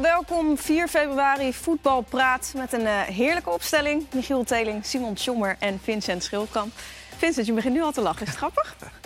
[0.00, 0.58] welkom.
[0.58, 4.06] 4 februari voetbalpraat met een uh, heerlijke opstelling.
[4.12, 6.72] Michiel Teling, Simon Tjommer en Vincent Schildkamp.
[7.16, 8.22] Vincent, je begint nu al te lachen.
[8.22, 8.76] Is het grappig?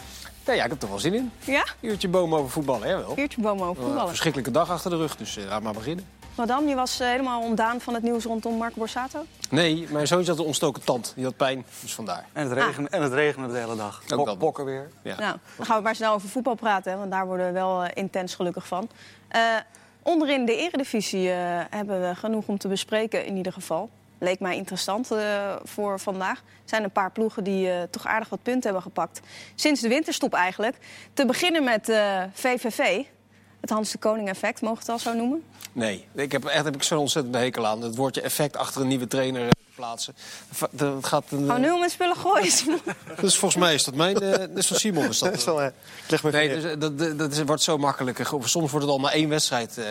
[0.44, 1.32] Ja, ja, ik heb er wel zin in.
[1.44, 1.64] Ja?
[1.80, 3.18] Uurtje bomen over voetballen, hè wel.
[3.18, 4.02] Uurtje bomen over voetballen.
[4.02, 6.06] Een verschrikkelijke dag achter de rug, dus uh, laat maar beginnen.
[6.34, 9.24] Madame, je was uh, helemaal ontdaan van het nieuws rondom Marco Borsato?
[9.50, 11.12] Nee, mijn zoontje had een ontstoken tand.
[11.16, 12.26] Die had pijn, dus vandaar.
[12.32, 12.96] En het regende, ah.
[12.96, 14.02] en het regende de hele dag.
[14.14, 14.90] Ook Bok, bokken weer.
[15.02, 15.18] Ja.
[15.18, 17.84] Nou, dan gaan we maar snel over voetbal praten, hè, want daar worden we wel
[17.84, 18.88] uh, intens gelukkig van.
[20.02, 23.90] Onderin de eredivisie hebben we genoeg om te bespreken in ieder geval.
[24.18, 25.10] Leek mij interessant
[25.62, 26.38] voor vandaag.
[26.38, 29.20] Er zijn een paar ploegen die toch aardig wat punten hebben gepakt.
[29.54, 30.76] Sinds de winterstop eigenlijk.
[31.12, 31.92] Te beginnen met
[32.32, 33.04] VVV.
[33.62, 35.42] Het Hans de Koning effect, mogen we het al zo noemen?
[35.72, 37.82] Nee, ik heb, echt heb ik zo'n ontzettend hekel aan.
[37.82, 40.14] Het woordje effect achter een nieuwe trainer eh, plaatsen.
[40.70, 42.52] Dat gaat een, Gewoon nu om spullen gooien,
[43.20, 44.22] Dus volgens mij is dat mijn...
[44.22, 45.44] Uh, dus van Simon is dat.
[45.44, 45.72] wel, ik
[46.08, 48.20] leg me nee, dus, eh, dat, dat, dat, wordt zo makkelijk.
[48.42, 49.84] Soms wordt het al maar één wedstrijd uh,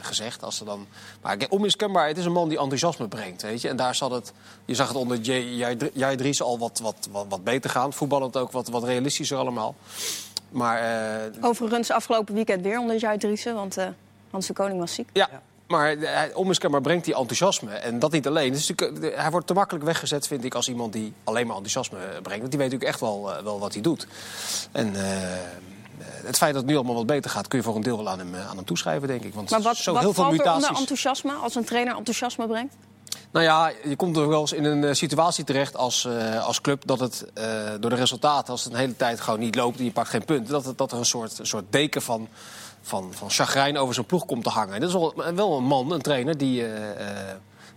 [0.00, 0.42] gezegd.
[0.42, 0.86] Als er dan...
[1.22, 3.42] Maar onmiskenbaar, het is een man die enthousiasme brengt.
[3.42, 3.68] Weet je?
[3.68, 4.32] En daar zat het...
[4.64, 5.18] Je zag het onder
[5.92, 7.92] Jij Dries al wat, wat, wat, wat beter gaan.
[7.92, 9.74] Voetballend ook wat, wat realistischer allemaal.
[10.48, 10.82] Maar,
[11.32, 13.86] uh, Overigens afgelopen weekend weer onder Jij Driessen, want uh,
[14.30, 15.08] Hans de Koning was ziek.
[15.12, 15.28] Ja,
[15.66, 15.96] maar
[16.34, 17.70] onmiskenbaar brengt hij enthousiasme.
[17.70, 18.52] En dat niet alleen.
[18.52, 22.40] Dus hij wordt te makkelijk weggezet, vind ik, als iemand die alleen maar enthousiasme brengt.
[22.40, 24.06] Want die weet natuurlijk echt wel, wel wat hij doet.
[24.72, 24.94] En
[26.24, 28.08] het feit dat het nu allemaal wat beter gaat, kun je voor een deel wel
[28.08, 29.34] aan hem, aan hem toeschrijven, denk ik.
[29.34, 30.62] Want maar wat, zo wat heel veel mutaties...
[30.62, 32.74] er onder enthousiasme als een trainer enthousiasme brengt?
[33.30, 36.86] Nou ja, je komt er wel eens in een situatie terecht als, uh, als club
[36.86, 37.44] dat het uh,
[37.80, 40.24] door de resultaten, als het een hele tijd gewoon niet loopt en je pakt geen
[40.24, 42.28] punten, dat, het, dat er een soort, een soort deken van,
[42.86, 44.74] van, van chagrijn over zijn ploeg komt te hangen.
[44.74, 46.64] En dat is wel, wel een man, een trainer, die.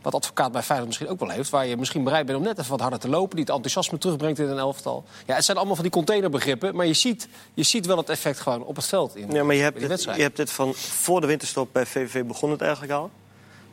[0.02, 1.50] wat advocaat bij Feyenoord misschien ook wel heeft.
[1.50, 3.36] Waar je misschien bereid bent om net even wat harder te lopen.
[3.36, 5.04] Die het enthousiasme terugbrengt in een elftal.
[5.26, 6.76] Ja, het zijn allemaal van die containerbegrippen.
[6.76, 9.56] Maar je ziet, je ziet wel het effect gewoon op het veld in, ja, maar
[9.56, 10.04] je hebt.
[10.04, 13.12] Je hebt dit van voor de winterstop bij VVV begon het eigenlijk al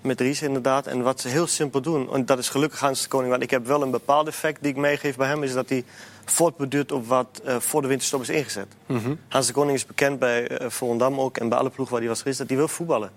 [0.06, 0.86] met Ries inderdaad.
[0.86, 3.30] En wat ze heel simpel doen, en dat is gelukkig Hans de Koning...
[3.30, 5.42] want ik heb wel een bepaald effect die ik meegeef bij hem...
[5.42, 5.84] is dat hij
[6.24, 8.66] voortbeduurt op wat uh, voor de winterstop is ingezet.
[8.86, 9.14] Mhm.
[9.28, 11.36] Hans de Koning is bekend bij uh, Volendam ook...
[11.36, 13.10] en bij alle ploegen waar hij was geweest, dat hij wil voetballen.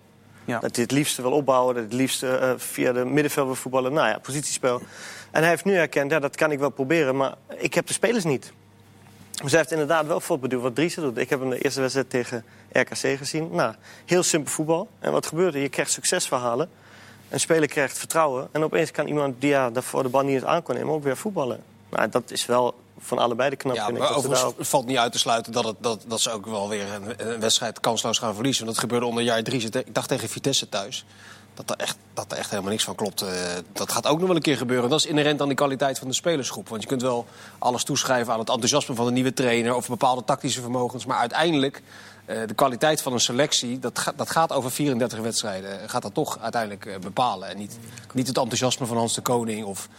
[0.46, 0.60] Ja.
[0.60, 3.56] Dat hij het liefste wil opbouwen, dat hij het liefste uh, via de middenveld wil
[3.56, 3.94] voetballen.
[3.94, 4.82] Nou ja, positiespel.
[5.32, 7.16] En hij heeft nu erkend, ja, dat kan ik wel proberen...
[7.16, 8.52] maar ik heb de spelers niet.
[9.42, 11.18] Dus hij heeft inderdaad wel voortbeduurd wat Dries doet.
[11.18, 13.50] Ik heb hem de eerste wedstrijd tegen RKC gezien.
[13.52, 13.74] Nou,
[14.06, 14.88] heel simpel voetbal.
[15.00, 15.62] En wat gebeurt er?
[15.62, 16.70] Je krijgt succesverhalen.
[17.30, 18.48] Een speler krijgt vertrouwen.
[18.52, 20.94] En opeens kan iemand die ja, daarvoor de bal niet eens aan kon nemen...
[20.94, 21.64] ook weer voetballen.
[21.90, 23.76] Nou, dat is wel van allebei de knap.
[23.76, 26.70] Ja, maar overigens valt niet uit te sluiten dat, het, dat, dat ze ook wel
[26.70, 28.64] weer een, een wedstrijd kansloos gaan verliezen.
[28.64, 29.70] Want dat gebeurde onder jaar drie.
[29.72, 31.06] Ik dacht tegen Vitesse thuis
[31.66, 33.22] dat er echt, dat er echt helemaal niks van klopt.
[33.22, 33.30] Uh,
[33.74, 34.90] dat gaat ook nog wel een keer gebeuren.
[34.90, 36.70] Dat is inherent aan die kwaliteit van de spelersgroep.
[36.70, 37.26] Want je kunt wel
[37.58, 39.76] alles toeschrijven aan het enthousiasme van de nieuwe trainer...
[39.76, 41.06] of bepaalde tactische vermogens.
[41.06, 41.82] Maar uiteindelijk,
[42.30, 43.80] de kwaliteit van een selectie...
[43.80, 45.90] Dat, ga, dat gaat over 34 wedstrijden.
[45.90, 47.50] Gaat dat toch uiteindelijk uh, bepalen.
[47.50, 47.80] En niet,
[48.14, 49.66] niet het enthousiasme van Hans de Koning...
[49.66, 49.90] of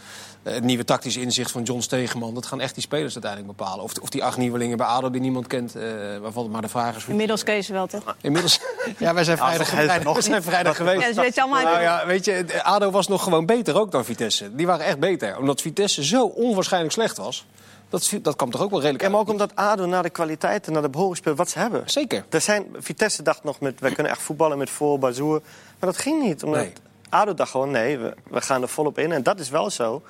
[0.43, 2.33] eh, het nieuwe tactische inzicht van John Stegeman.
[2.33, 3.83] Dat gaan echt die spelers uiteindelijk bepalen.
[3.83, 5.75] Of, of die acht nieuwelingen bij ADO die niemand kent.
[5.75, 5.83] Uh,
[6.21, 7.05] waarvan het maar de vraag is...
[7.05, 8.15] Inmiddels Kees wel, toch?
[8.21, 8.59] Inmiddels...
[8.97, 11.15] ja, wij zijn vrijdag, vrijdag, we zijn vrijdag geweest.
[11.15, 11.63] Ja, weet je allemaal...
[11.63, 14.55] Nou ja, weet je, ADO was nog gewoon beter ook dan Vitesse.
[14.55, 15.37] Die waren echt beter.
[15.37, 17.45] Omdat Vitesse zo onwaarschijnlijk slecht was.
[17.91, 20.73] Dat, dat kwam toch ook wel redelijk En maar ook omdat ADO naar de kwaliteiten,
[20.73, 21.83] naar de behoren speelt wat ze hebben.
[21.85, 22.25] Zeker.
[22.29, 25.41] Er zijn, Vitesse dacht nog met, wij kunnen echt voetballen met voor, Bazoer.
[25.79, 26.43] Maar dat ging niet.
[26.43, 26.73] Omdat nee.
[27.09, 29.11] ADO dacht gewoon, nee, we, we gaan er volop in.
[29.11, 30.01] En dat is wel zo.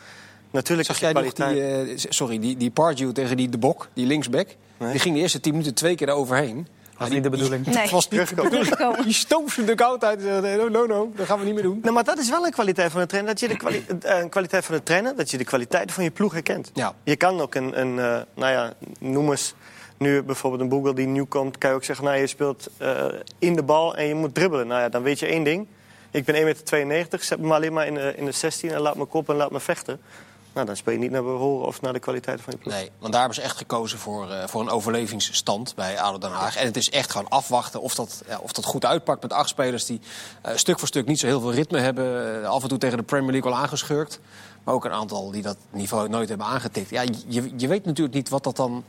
[0.52, 4.06] Natuurlijk Zag jij nog die, uh, sorry, die, die Pardew tegen die De Bok, die
[4.06, 4.48] linksback?
[4.78, 4.92] Nee.
[4.92, 6.68] Die ging de eerste tien minuten twee keer eroverheen.
[7.02, 7.66] Dat was niet de bedoeling.
[7.66, 7.90] Nee.
[7.90, 9.04] was niet de bedoeling.
[9.04, 10.24] Die stoof de koud uit.
[10.24, 11.80] No, no, no, dat gaan we niet meer doen.
[11.82, 13.32] Nou, maar dat is wel een kwaliteit van een trainer.
[13.32, 16.12] Dat je de kwali uh, kwaliteit van de trainer, dat je de kwaliteit van je
[16.12, 16.72] ploeg herkent.
[16.74, 16.94] Ja.
[17.04, 19.54] Je kan ook een, een uh, nou ja, noem eens
[19.98, 23.06] nu bijvoorbeeld een Boegle die nieuw komt, kan je ook zeggen, nou je speelt uh,
[23.40, 24.68] in de bal en je moet dribbelen.
[24.68, 25.68] Nou ja, dan weet je één ding.
[26.12, 28.96] Ik ben 1,92 meter, zet me alleen maar in de, in de 16 en laat
[28.96, 30.00] me kop en laat me vechten.
[30.54, 32.74] Nou, dan speel je niet naar behoren of naar de kwaliteit van je ploeg.
[32.74, 36.32] Nee, want daar hebben ze echt gekozen voor, uh, voor een overlevingsstand bij ADO Den
[36.32, 36.56] Haag.
[36.56, 39.50] En het is echt gewoon afwachten of dat, ja, of dat goed uitpakt met acht
[39.50, 39.86] spelers...
[39.86, 40.02] die
[40.46, 42.46] uh, stuk voor stuk niet zo heel veel ritme hebben.
[42.46, 44.20] Af en toe tegen de Premier League al aangeschurkt.
[44.64, 46.90] Maar ook een aantal die dat niveau nooit hebben aangetikt.
[46.90, 48.84] Ja, je, je weet natuurlijk niet wat dat dan...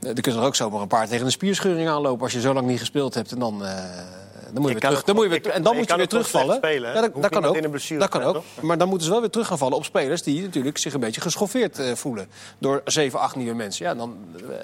[0.00, 2.22] Er kunnen er ook zomaar een paar tegen een spierscheuring aanlopen...
[2.22, 3.62] als je zo lang niet gespeeld hebt en dan
[4.54, 5.04] dan moet je, weer terug.
[5.04, 6.56] Dan moet je weer, en dan moet je weer terugvallen.
[6.56, 7.98] Spelen, ja, dat, dat kan ook.
[7.98, 8.42] Dat kan ook.
[8.60, 11.00] Maar dan moeten ze wel weer terug gaan vallen op spelers die natuurlijk zich een
[11.00, 12.28] beetje geschoffeerd uh, voelen.
[12.58, 13.86] Door zeven, acht nieuwe mensen.
[13.86, 14.56] Ja, dan, uh,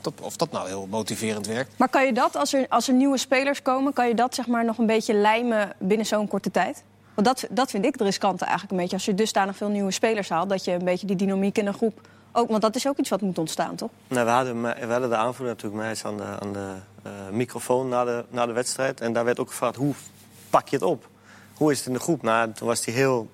[0.00, 1.72] dat, of dat nou heel motiverend werkt.
[1.78, 4.46] Maar kan je dat, als er, als er nieuwe spelers komen, kan je dat zeg
[4.46, 6.82] maar nog een beetje lijmen binnen zo'n korte tijd?
[7.14, 8.96] Want dat, dat vind ik de riskante eigenlijk een beetje.
[8.96, 11.74] Als je dusdanig veel nieuwe spelers haalt, dat je een beetje die dynamiek in een
[11.74, 12.00] groep
[12.36, 13.90] ook, want dat is ook iets wat moet ontstaan, toch?
[14.08, 16.72] Nou, we, hadden, we hadden de aanvoerder natuurlijk mij aan de, aan de
[17.06, 19.00] uh, microfoon na de, na de wedstrijd.
[19.00, 19.94] En daar werd ook gevraagd hoe
[20.50, 21.08] pak je het op.
[21.54, 22.22] Hoe is het in de groep?
[22.22, 23.30] Nou, toen was hij heel,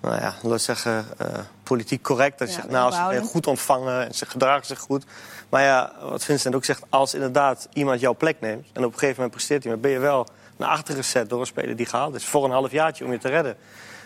[0.00, 1.26] nou ja, zeggen, uh,
[1.62, 2.38] politiek correct.
[2.38, 3.30] Dat Ja, zegt, nou, ze zijn behouden.
[3.30, 5.04] goed ontvangen en ze gedragen zich goed.
[5.48, 8.66] Maar ja, wat Vincent ook zegt, als inderdaad iemand jouw plek neemt...
[8.72, 10.26] en op een gegeven moment presteert hij, maar ben je wel
[10.56, 12.24] naar achteren gezet door een speler die gehaald is.
[12.24, 13.56] Voor een halfjaartje om je te redden.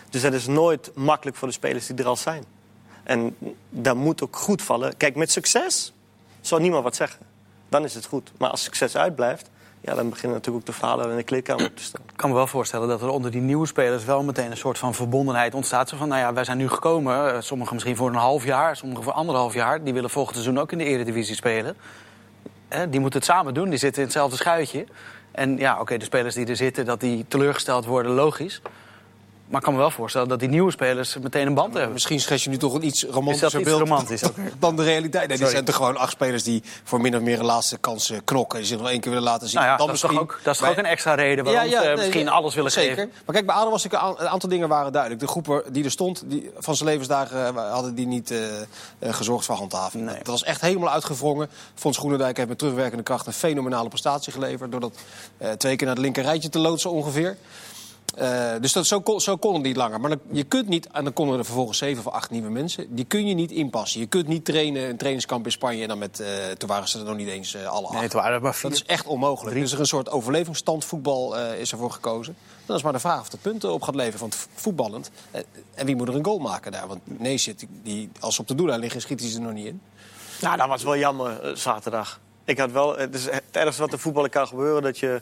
[0.09, 2.43] Dus dat is nooit makkelijk voor de spelers die er al zijn.
[3.07, 3.35] En
[3.69, 4.97] dat moet ook goed vallen.
[4.97, 5.93] Kijk, met succes
[6.41, 7.25] zal niemand wat zeggen.
[7.69, 8.31] Dan is het goed.
[8.37, 9.49] Maar als succes uitblijft,
[9.81, 12.01] ja, dan beginnen natuurlijk ook de verhalen in de kleedkamer op te staan.
[12.09, 14.77] Ik kan me wel voorstellen dat er onder die nieuwe spelers wel meteen een soort
[14.77, 15.89] van verbondenheid ontstaat.
[15.89, 18.75] Zo van, nou ja, wij zijn nu gekomen, eh, sommigen misschien voor een half jaar,
[18.75, 19.83] sommigen voor anderhalf jaar.
[19.83, 21.75] Die willen volgend seizoen ook in de Eredivisie spelen.
[22.67, 24.85] Eh, die moeten het samen doen, die zitten in hetzelfde schuitje.
[25.31, 28.61] En ja, oké, de spelers die er zitten, dat die teleurgesteld worden, logisch.
[29.47, 31.93] Maar ik kan me wel voorstellen dat die nieuwe spelers meteen een band hebben.
[31.93, 34.21] Misschien schets je nu toch een iets Is romantischer iets beeld romantisch
[34.59, 35.27] dan de realiteit.
[35.27, 38.09] Nee, die zijn toch gewoon acht spelers die voor min of meer een laatste kans
[38.09, 38.57] eh, knokken.
[38.59, 39.55] Die zich nog één keer willen laten zien.
[39.59, 41.69] Nou ja, Dan dat is, toch ook, dat is toch ook een extra reden waarom
[41.69, 42.95] ze nee, misschien alles willen zeker.
[42.95, 43.11] geven.
[43.25, 45.21] Maar kijk, bij ADO was ik een, aan- een aantal dingen waren duidelijk.
[45.21, 49.13] De groep die er stond, die, van zijn levensdagen eh, hadden die niet eh, eh,
[49.13, 50.05] gezorgd voor handhaving.
[50.05, 50.15] Nee.
[50.17, 51.49] Dat, was echt helemaal uitgevrongen.
[51.75, 54.71] Fons Groenendijk heeft met terugwerkende kracht een fenomenale prestatie geleverd.
[54.71, 54.93] Door dat
[55.37, 57.37] eh, twee keer naar het linker rijtje te loodsen ongeveer.
[58.17, 59.99] Eh, dus dat, zo, kon, zo kon het niet langer.
[59.99, 62.95] Maar dan, je kunt niet, en dan konden er vervolgens zeven of acht nieuwe mensen.
[62.95, 63.99] Die kun je niet inpassen.
[63.99, 65.81] Je kunt niet trainen, een trainingskamp in Spanje.
[65.81, 66.27] En dan met, eh,
[66.57, 67.93] toen waren ze er nog niet eens eh, alle acht.
[67.93, 68.69] Nee, het waren er maar vier.
[68.69, 69.55] Dat is echt onmogelijk.
[69.55, 72.35] Dus er is een soort overlevingsstand voetbal eh, is ervoor gekozen.
[72.65, 75.11] Dan is maar de vraag of het punten op gaat leveren van het voetballend.
[75.73, 76.87] En wie moet er een goal maken daar?
[76.87, 79.53] Want nee zit die, als ze op de doellijn liggen, schiet hij ze er nog
[79.53, 79.81] niet in.
[80.41, 82.19] Nou, dat was wel jammer zaterdag.
[82.45, 85.21] Ik had wel, het is het ergste wat er voetballen kan gebeuren dat je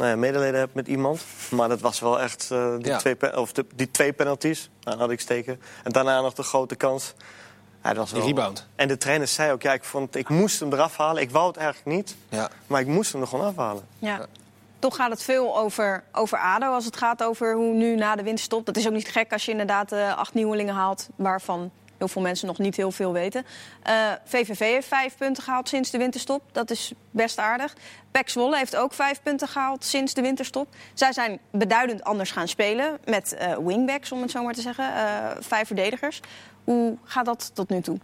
[0.00, 1.24] nou ja, medelijden hebt met iemand.
[1.50, 2.98] Maar dat was wel echt eh, die, Ja.
[2.98, 4.70] twee, of de- die twee penalties.
[4.82, 5.60] Nou, had ik steken.
[5.84, 7.14] En daarna nog de grote kans.
[7.82, 8.66] Ja, dat was Die wel- rebound.
[8.76, 11.22] En de trainer zei ook, ja, ik, vond, ik moest hem eraf halen.
[11.22, 12.50] Ik wou het eigenlijk niet, Ja.
[12.66, 13.82] maar ik moest hem er gewoon afhalen.
[13.98, 14.26] Ja.
[14.78, 18.22] Toch gaat het veel over, over ADO als het gaat over hoe nu na de
[18.22, 18.66] winterstop.
[18.66, 21.08] Dat is ook niet gek als je inderdaad eh, acht nieuwelingen haalt...
[21.16, 21.70] waarvan
[22.00, 23.46] heel veel mensen nog niet heel veel weten.
[23.82, 23.94] Eh,
[24.24, 26.42] VVV heeft vijf punten gehaald sinds de winterstop.
[26.52, 27.74] Dat is best aardig.
[28.10, 30.68] PEC Zwolle heeft ook vijf punten gehaald sinds de winterstop.
[30.94, 34.94] Zij zijn beduidend anders gaan spelen met eh, wingbacks, om het zo maar te zeggen.
[34.94, 36.20] Eh, vijf verdedigers.
[36.64, 37.98] Hoe gaat dat tot nu toe?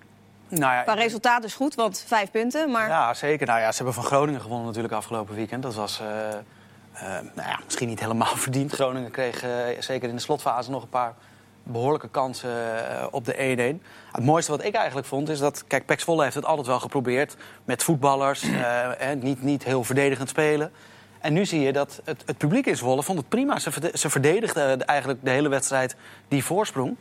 [0.48, 2.70] Nou ja, Qua resultaat is goed, want vijf punten.
[2.70, 3.46] Maar Ja, zeker.
[3.46, 5.62] Nou ja, ze hebben van Groningen gewonnen natuurlijk afgelopen weekend.
[5.62, 8.72] Dat was eh, eh, nou ja, misschien niet helemaal verdiend.
[8.72, 11.14] Groningen kreeg eh, zeker in de slotfase nog een paar
[11.66, 13.86] behoorlijke kansen eh, op de 1-1.
[14.12, 15.64] Het mooiste wat ik eigenlijk vond is dat...
[15.66, 18.42] Kijk, Pek Zwolle heeft het altijd wel geprobeerd met voetballers.
[18.42, 20.72] eh, eh, niet, niet heel verdedigend spelen.
[21.20, 23.58] En nu zie je dat het, het publiek in Zwolle vond het prima.
[23.58, 25.96] Ze, ze verdedigden eigenlijk de hele wedstrijd
[26.28, 26.96] die voorsprong...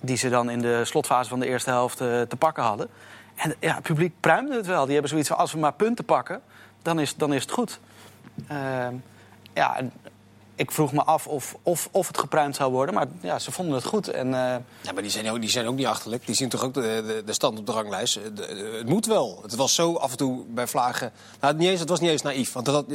[0.00, 2.88] die ze dan in de slotfase van de eerste helft eh, te pakken hadden.
[3.34, 4.82] En ja, het publiek pruimde het wel.
[4.84, 6.40] Die hebben zoiets van, als we maar punten pakken,
[6.82, 7.80] dan is, dan is het goed.
[8.48, 8.94] Ehm,
[9.54, 9.76] ja,
[10.56, 12.94] ik vroeg me af of, of, of het gepruimd zou worden.
[12.94, 14.08] Maar ja, ze vonden het goed.
[14.08, 14.40] En, eh,
[14.80, 16.26] Ja, maar die zijn, ook, die zijn ook niet achterlijk.
[16.26, 18.14] Die zien toch ook de, de, de stand op de ranglijst.
[18.14, 19.38] De- de- het moet wel.
[19.42, 21.12] Het was zo af en toe bij Vlagen...
[21.40, 22.52] Nou, niet eens, het was niet eens naïef.
[22.52, 22.86] Want dat,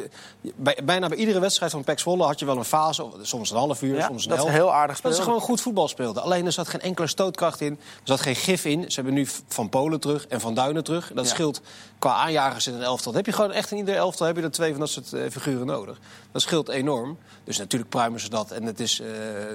[0.55, 3.03] bij, bijna bij iedere wedstrijd van PEC Zwolle had je wel een fase.
[3.03, 4.53] of Soms een half uur, Ja, soms een dat helft.
[4.53, 5.23] heel aardig Dat ze speelden.
[5.23, 6.23] gewoon goed voetbal speelden.
[6.23, 7.71] Alleen er zat geen enkele stootkracht in.
[7.73, 8.81] Er zat geen gif in.
[8.91, 11.11] Ze hebben nu Van Polen terug en Van Duinen terug.
[11.13, 11.31] Dat Ja.
[11.31, 11.61] scheelt
[11.99, 13.11] qua aanjagers in een elftal.
[13.11, 15.13] Dan heb je gewoon echt in ieder elftal heb je er twee van dat soort
[15.13, 15.99] eh, figuren nodig.
[16.31, 17.17] Dat scheelt enorm.
[17.49, 18.51] Dus natuurlijk pruimen ze dat.
[18.51, 19.07] En het is, eh,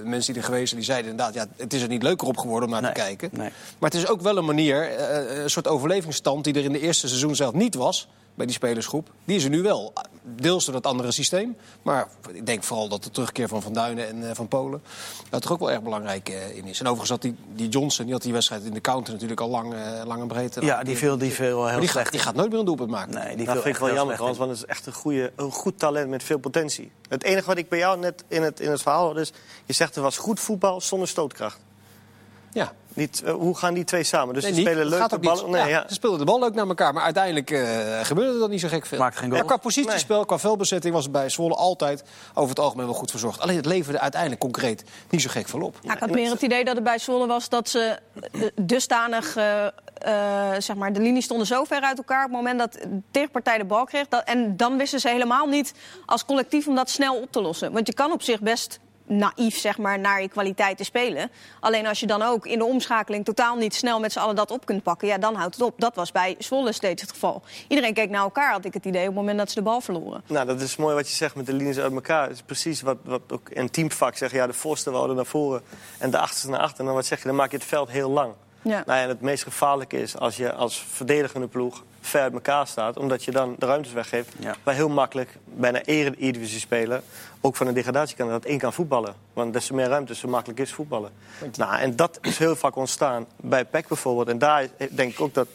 [0.05, 1.35] mensen die er geweest zijn, die zeiden inderdaad...
[1.35, 3.29] Ja, het is er niet leuker op geworden om naar Nee, te kijken.
[3.33, 3.51] nee.
[3.79, 6.45] Maar het is ook wel een manier, eh, een soort overlevingsstand...
[6.45, 9.11] die er in de eerste seizoen zelf niet was bij die spelersgroep.
[9.25, 9.93] Die is er nu wel.
[10.23, 11.57] Deels door dat andere systeem.
[11.83, 14.83] Maar ik denk vooral dat de terugkeer van Van Duinen en eh, Van Polen...
[15.31, 16.81] daar toch ook wel erg belangrijk eh, in is.
[16.81, 19.49] En overigens had die, die Johnson, die had die wedstrijd in de counter natuurlijk al
[19.49, 20.57] lang, eh, lang en breed.
[20.61, 22.05] ja, die viel, die viel Maar heel die, slecht.
[22.05, 23.15] gaat, die gaat nooit meer een doelpunt maken.
[23.15, 25.51] Nee, die Dat viel vind ik wel jammer, want het is echt een, goede, een
[25.51, 26.91] goed talent met veel potentie.
[27.09, 29.33] Het enige wat ik bij jou net in het, in het verhaal hoorde is...
[29.65, 31.59] je zegt er was goed voetbal zonder stootkracht.
[32.55, 32.73] Ja.
[32.95, 34.35] Niet, eh, hoe gaan die twee samen?
[34.35, 34.71] Dus Nee, die niet.
[34.71, 35.49] spelen de bal.
[35.49, 35.85] Nee, ja, ja.
[35.89, 38.87] Ze speelden de bal leuk naar elkaar, maar uiteindelijk eh, gebeurde er niet zo gek
[38.87, 38.99] veel.
[38.99, 39.41] Maakte geen goal.
[39.41, 43.11] Ja, qua positiespel, qua veldbezetting was het bij Zwolle altijd over het algemeen wel goed
[43.11, 43.41] verzorgd.
[43.41, 45.79] Alleen het leverde uiteindelijk concreet niet zo gek veel op.
[45.83, 47.99] Ja, ik had meer het idee dat het bij Zwolle was dat ze
[48.33, 49.33] eh, dusdanig...
[50.59, 53.59] zeg maar, de linies stonden zo ver uit elkaar op het moment dat de tegenpartij
[53.59, 54.09] de bal kreeg.
[54.09, 55.73] Dat, en dan wisten ze helemaal niet
[56.07, 57.73] als collectief om dat snel op te lossen.
[57.73, 61.31] Want je kan op zich best naïef zeg maar, naar je kwaliteiten spelen.
[61.61, 64.51] Alleen als je dan ook in de omschakeling totaal niet snel met z'n allen dat
[64.51, 65.09] op kunt pakken...
[65.09, 65.75] ja, dan houdt het op.
[65.81, 67.43] Dat was bij Zwolle steeds het geval.
[67.69, 69.81] Iedereen keek naar elkaar, had ik het idee, op het moment dat ze de bal
[69.81, 70.23] verloren.
[70.27, 72.23] Nou, dat is mooi wat je zegt met de linies uit elkaar.
[72.23, 74.39] Het is precies wat, wat ook in teamvak zeggen.
[74.39, 75.63] Ja, de voorste wouden naar voren
[75.99, 76.79] en de achterste naar achter.
[76.81, 78.33] En dan wat zeg je, dan maak je het veld heel lang.
[78.65, 78.83] Ja.
[78.87, 82.97] Nou, en het meest gevaarlijke is als je als verdedigende ploeg ver uit elkaar staat.
[82.97, 84.33] Omdat je dan de ruimtes weggeeft.
[84.39, 84.55] Ja.
[84.63, 87.03] Waar heel makkelijk bijna eredivisie speler,
[87.41, 89.15] ook van een degradatiekandidaat, één kan voetballen.
[89.33, 91.11] Want des te meer ruimte, zo makkelijk is voetballen.
[91.57, 94.29] Nou, en dat is heel vaak ontstaan bij PEC bijvoorbeeld.
[94.29, 95.49] En daar denk ik ook dat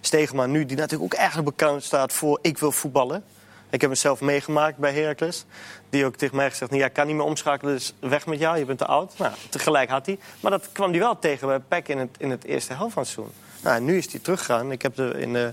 [0.00, 3.24] Stegema nu, die natuurlijk ook eigenlijk bekend staat voor ik wil voetballen.
[3.70, 5.44] Ik heb het zelf meegemaakt bij Heracles.
[5.90, 8.38] Die ook tegen mij gezegd, nou, ja, ik kan niet meer omschakelen, dus weg met
[8.38, 9.12] jou, je bent te oud.
[9.18, 10.18] Nou, tegelijk had hij.
[10.40, 13.02] Maar dat kwam hij wel tegen bij PEC in het, in het eerste helft van
[13.02, 13.34] het seizoen.
[13.62, 14.72] Nou, en nu is hij teruggegaan.
[14.72, 15.52] Ik heb er in de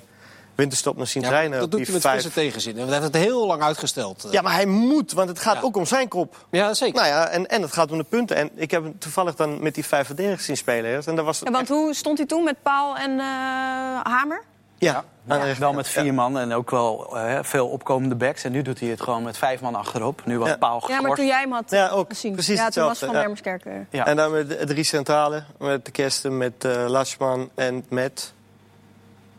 [0.56, 1.56] winterstop nog zien Ja, trainen.
[1.58, 2.78] dat op doet hij met vijf- frisse tegenzin.
[2.78, 4.28] En hij heeft het heel lang uitgesteld.
[4.32, 5.62] Ja, maar hij moet, want het gaat Ja.
[5.62, 6.46] ook om zijn kop.
[6.50, 6.96] Ja, zeker.
[6.96, 8.36] Nou ja, en, en het gaat om de punten.
[8.38, 10.92] En ik heb hem toevallig dan met die vijf verdedigers zien spelen.
[10.92, 11.08] eerst.
[11.08, 13.26] En dat was Ja, want hoe stond hij toen met Paal en eh,
[14.04, 14.42] Hamer?
[14.84, 18.44] Ja, Ja, wel met vier man en ook wel eh, veel opkomende backs.
[18.44, 20.22] En nu doet hij het gewoon met vijf man achterop.
[20.26, 20.58] Nu was Ja.
[20.58, 21.02] Paal Ja, geschorst.
[21.08, 22.10] maar toen jij hem had Ja, ook.
[22.10, 22.34] gezien.
[22.34, 23.44] Precies ja, toen was hetzelfde, Van ja.
[23.44, 23.88] Dermerskerk.
[23.90, 24.06] Ja.
[24.06, 25.44] En dan met de drie centrale.
[25.60, 28.34] Met de Kersten, met eh Lasman en met...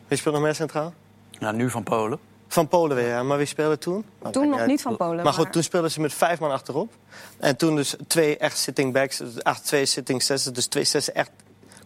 [0.09, 0.93] Wie speelt nog meer centraal?
[1.39, 2.19] Nou, nu van Polen.
[2.49, 3.23] Van Polen weer, ja.
[3.23, 4.05] Maar wie speelde toen?
[4.23, 5.25] Oh, Toen nog niet van Polen.
[5.25, 6.93] Maar goed, toen speelden ze met vijf man achterop.
[7.39, 9.17] En toen dus twee echt sitting backs.
[9.17, 10.55] dus Acht, twee sitting zessen.
[10.55, 11.31] Dus twee zessen echt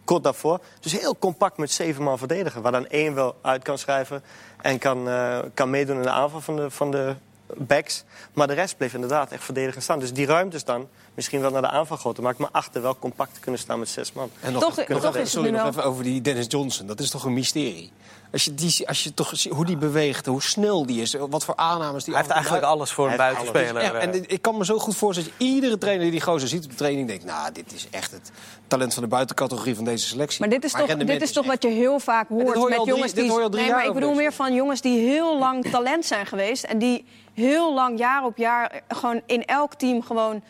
[0.09, 0.59] kort daarvoor.
[0.79, 2.61] Dus heel compact met zeven man verdedigen.
[2.61, 4.23] Waar dan één wel uit kan schrijven.
[4.61, 7.15] En kan, eh, kan meedoen in de aanval van de, van de
[7.57, 8.03] backs.
[8.33, 9.99] Maar de rest bleef inderdaad echt verdedigend staan.
[9.99, 10.87] Dus die ruimtes dan
[11.19, 12.41] misschien wel naar de aanval groter maken.
[12.41, 14.29] Maar achter wel compact te kunnen staan met zes man.
[14.39, 16.87] En nog, Toch- nog toch even- het sorry, nog wel- even over die Dennis Johnson.
[16.87, 17.91] Dat is toch een mysterie?
[18.31, 21.45] Als je, die, als je toch ziet hoe die beweegt, hoe snel die is, wat
[21.45, 23.81] voor aannames die Hij heeft eigenlijk alles voor een buitenspeler.
[23.83, 24.21] Ja, en eh.
[24.27, 26.69] ik kan me zo goed voorstellen dat je iedere trainer die die gozer ziet op
[26.69, 27.25] de training denkt...
[27.25, 28.31] nou, dit is echt het
[28.67, 30.39] talent van de buitencategorie van deze selectie.
[30.39, 32.77] Maar dit is toch, dit is toch echt- wat je heel vaak hoort hoor met
[32.77, 33.29] al drie- jongens die.
[33.29, 36.63] hoor nee, maar ik bedoel meer van jongens die heel lang talent zijn geweest.
[36.63, 40.41] En die heel lang, jaar op jaar, gewoon in elk team gewoon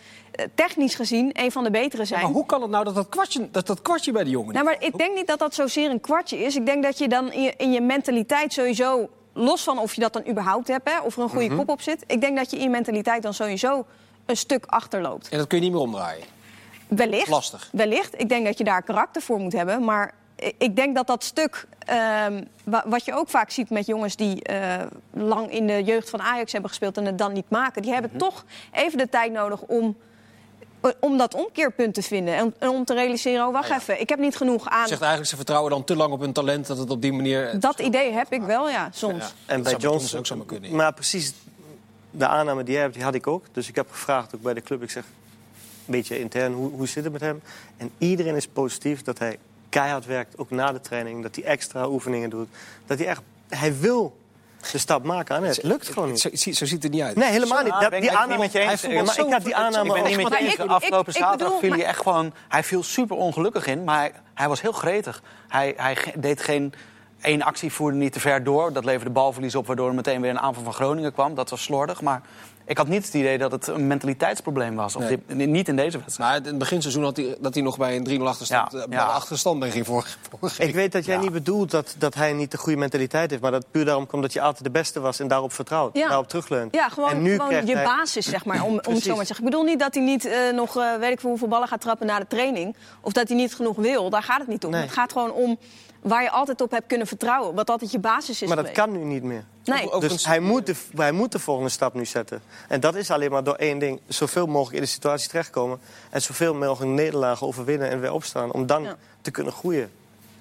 [0.55, 2.22] technisch gezien een van de betere zijn.
[2.22, 4.65] Maar hoe kan het nou dat dat kwartje, dat, dat kwartje bij die jongen Nou,
[4.65, 6.55] maar ik denk niet dat dat zozeer een kwartje is.
[6.55, 10.01] Ik denk dat je dan in je, in je mentaliteit sowieso, los van of je
[10.01, 11.58] dat dan überhaupt hebt, hè, of er een goede Mhm.
[11.58, 12.03] kop op zit.
[12.08, 13.86] Ik denk dat je in je mentaliteit dan sowieso
[14.25, 15.29] een stuk achterloopt.
[15.29, 16.24] En dat kun je niet meer omdraaien.
[16.88, 17.27] Wellicht.
[17.27, 17.69] Lastig.
[17.72, 18.22] Wellicht.
[18.22, 19.84] Ik denk dat je daar karakter voor moet hebben.
[19.84, 20.13] Maar
[20.58, 24.43] ik denk dat dat stuk, ehm, wa- wat je ook vaak ziet met jongens die
[24.43, 24.74] eh,
[25.13, 28.01] lang in de jeugd van Ajax hebben gespeeld en het dan niet maken, die Mhm.
[28.01, 29.98] hebben toch even de tijd nodig om.
[31.00, 33.77] Om dat omkeerpunt te vinden en om, en om te realiseren: oh, wacht Ah, ja.
[33.77, 34.88] even, ik heb niet genoeg aan.
[34.88, 37.59] Zegt eigenlijk, ze vertrouwen dan te lang op hun talent dat het op die manier...
[37.59, 39.24] Dat idee heb ik wel, ja, soms.
[39.24, 39.31] Ja.
[39.45, 40.75] En Dat bij Johnson ook zomaar kunnen, ja.
[40.75, 41.33] Maar precies
[42.12, 43.45] de aanname die jij hebt, die had ik ook.
[43.51, 44.83] Dus ik heb gevraagd ook bij de club.
[44.83, 45.03] Ik zeg,
[45.86, 47.41] een beetje intern, hoe, hoe zit het met hem?
[47.77, 49.38] En iedereen is positief dat hij
[49.69, 51.24] keihard werkt, ook na de training.
[51.24, 52.48] Dat hij extra oefeningen doet.
[52.86, 54.17] Dat hij echt, hij wil
[54.72, 55.36] de stap maken.
[55.36, 56.20] En het lukt gewoon niet.
[56.20, 57.16] Zo, ziet het niet uit.
[57.16, 57.74] Nee, helemaal niet.
[57.80, 58.82] Dat, die aanname, niet met je eens.
[58.82, 60.58] Hij Ja, maar ik had die aanname Ik ben niet met je eens.
[60.58, 62.34] Afgelopen ik zaterdag bedoel, viel hij echt gewoon...
[62.48, 65.22] Hij viel super ongelukkig in, maar hij, hij was heel gretig.
[65.48, 66.74] Hij, hij deed geen...
[67.22, 68.74] één actie voerde niet te ver door.
[68.74, 71.36] Dat leverde balverlies op, waardoor er meteen weer een aanval van Groningen kwam.
[71.36, 72.22] Dat was slordig, maar...
[72.69, 74.95] Ik had niet het idee dat het een mentaliteitsprobleem was.
[74.95, 75.19] Of Nee.
[75.27, 76.29] dit- niet in deze wedstrijd.
[76.29, 79.03] Maar in het beginseizoen had hij, dat hij nog bij een 3-0 achterstand, Ja, ja.
[79.05, 80.07] achterstand ging voor.
[80.39, 81.21] voor- Ik weet dat jij Ja.
[81.21, 83.41] niet bedoelt dat, dat hij niet de goede mentaliteit heeft.
[83.41, 85.97] Maar dat puur daarom komt dat je altijd de beste was en daarop vertrouwt.
[85.97, 86.07] Ja.
[86.07, 86.73] Daarop terugleunt.
[86.75, 89.19] Ja, gewoon, en nu gewoon je hij- basis, zeg maar, om, om het zo maar
[89.19, 89.35] te zeggen.
[89.45, 91.81] Ik bedoel niet dat hij niet eh, nog, eh, weet ik veel hoeveel ballen gaat
[91.81, 92.75] trappen na de training.
[93.01, 94.71] Of dat hij niet genoeg wil, daar gaat het niet om.
[94.71, 94.81] Nee.
[94.81, 95.57] Het gaat gewoon om
[96.01, 97.56] waar je altijd op hebt kunnen vertrouwen.
[97.56, 98.86] Wat altijd je basis is Maar dat geweest.
[98.88, 99.44] kan nu niet meer.
[99.63, 100.00] Nee.
[100.00, 102.41] Dus hij moet, de, hij moet de volgende stap nu zetten.
[102.68, 104.00] En dat is alleen maar door één ding.
[104.08, 105.79] Zoveel mogelijk in de situatie terechtkomen.
[106.10, 108.51] En zoveel mogelijk nederlagen overwinnen en weer opstaan.
[108.51, 108.96] Om dan Ja.
[109.22, 109.91] te kunnen groeien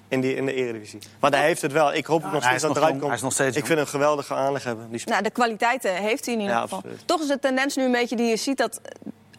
[0.07, 0.99] in, die, in de Eredivisie.
[1.19, 1.93] Maar hij heeft het wel.
[1.93, 3.05] Ik hoop ook nog steeds dat nog het eruit komt.
[3.07, 4.87] Hij is nog steeds ik vind hem een geweldige aanleg hebben.
[4.91, 6.77] Die Nou, de kwaliteiten heeft hij in ieder Ja, geval.
[6.77, 7.01] absoluut.
[7.07, 8.91] Toch is de tendens nu een beetje die je ziet dat eh,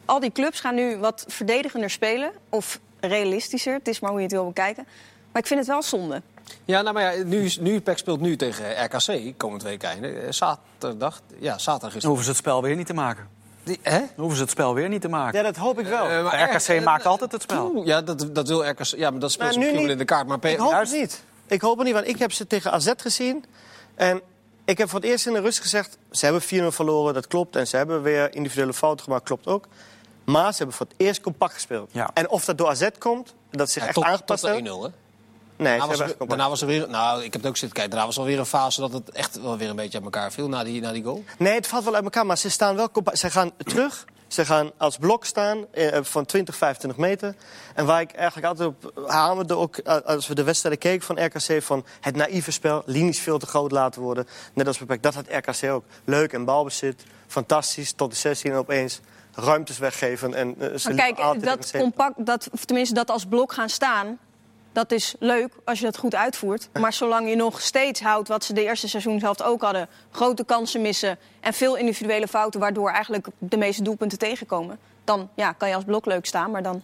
[0.04, 2.30] al die clubs gaan nu wat verdedigender spelen.
[2.48, 4.86] Of realistischer, het is maar hoe je het wil bekijken.
[5.32, 6.22] Maar ik vind het wel zonde.
[6.64, 10.08] Ja, nou, maar ja, nu, nu PEC speelt nu tegen RKC komend week einde.
[10.08, 11.20] Eh, Zaterdag.
[11.38, 13.28] Ja, zaterdag is Dan hoeven ze het spel weer niet te maken.
[13.62, 13.98] Die- Hè?
[13.98, 15.38] Dan hoeven ze het spel weer niet te maken.
[15.38, 16.08] Ja, dat hoop ik wel.
[16.08, 17.82] Eh, maar RKC eh, maakt altijd het spel.
[17.84, 18.84] Ja, dat, dat wil RKC.
[18.84, 19.90] Ja, maar dat speelt Maar ze nu misschien wel niet.
[19.90, 20.26] in de kaart.
[20.26, 21.22] Maar P- ik hoop juist- het niet.
[21.46, 23.44] Ik hoop het niet, want ik heb ze tegen AZ gezien.
[23.94, 24.20] En
[24.64, 25.98] ik heb voor het eerst in de rust gezegd...
[26.10, 27.56] ze hebben 4-0 verloren, dat klopt.
[27.56, 29.66] En ze hebben weer individuele fouten gemaakt, klopt ook.
[30.24, 31.90] Maar ze hebben voor het eerst compact gespeeld.
[31.92, 32.10] Ja.
[32.14, 34.48] En of dat door AZ komt, dat ze zich Ja, echt tot, tot aangepast de
[34.48, 34.82] 1-0, hebben...
[34.82, 34.88] hè?
[35.60, 36.88] Nee, ze Daarna was, hebben er, daarna was er weer...
[36.88, 37.90] Nou, ik heb het ook zitten kijken.
[37.90, 40.32] Daarna was er alweer een fase dat het echt wel weer een beetje uit elkaar
[40.32, 41.24] viel na die, na die goal.
[41.38, 43.18] Nee, het valt wel uit elkaar, maar ze staan wel compact.
[43.18, 44.04] Ze gaan terug.
[44.28, 47.34] Ze gaan als blok staan eh, van 20, 25 meter.
[47.74, 51.24] En waar ik eigenlijk altijd op hamerde, ook eh, als we de wedstrijden keken van
[51.24, 51.62] RKC...
[51.62, 54.26] van het naïeve spel, linies veel te groot laten worden.
[54.54, 55.84] Net als beperkt, dat had RKC ook.
[56.04, 59.00] Leuk en balbezit, fantastisch, tot de 16 en opeens
[59.34, 60.34] ruimtes weggeven.
[60.34, 63.68] En, eh, ze Maar kijk, altijd dat compact, dat, of tenminste dat als blok gaan
[63.68, 64.18] staan...
[64.72, 66.68] dat is leuk als je dat goed uitvoert.
[66.80, 69.88] Maar zolang je nog steeds houdt wat ze de eerste seizoenshelft ook hadden...
[70.10, 72.60] grote kansen missen en veel individuele fouten...
[72.60, 74.78] waardoor eigenlijk de meeste doelpunten tegenkomen...
[75.04, 76.82] dan ja, kan je als blok leuk staan, maar dan...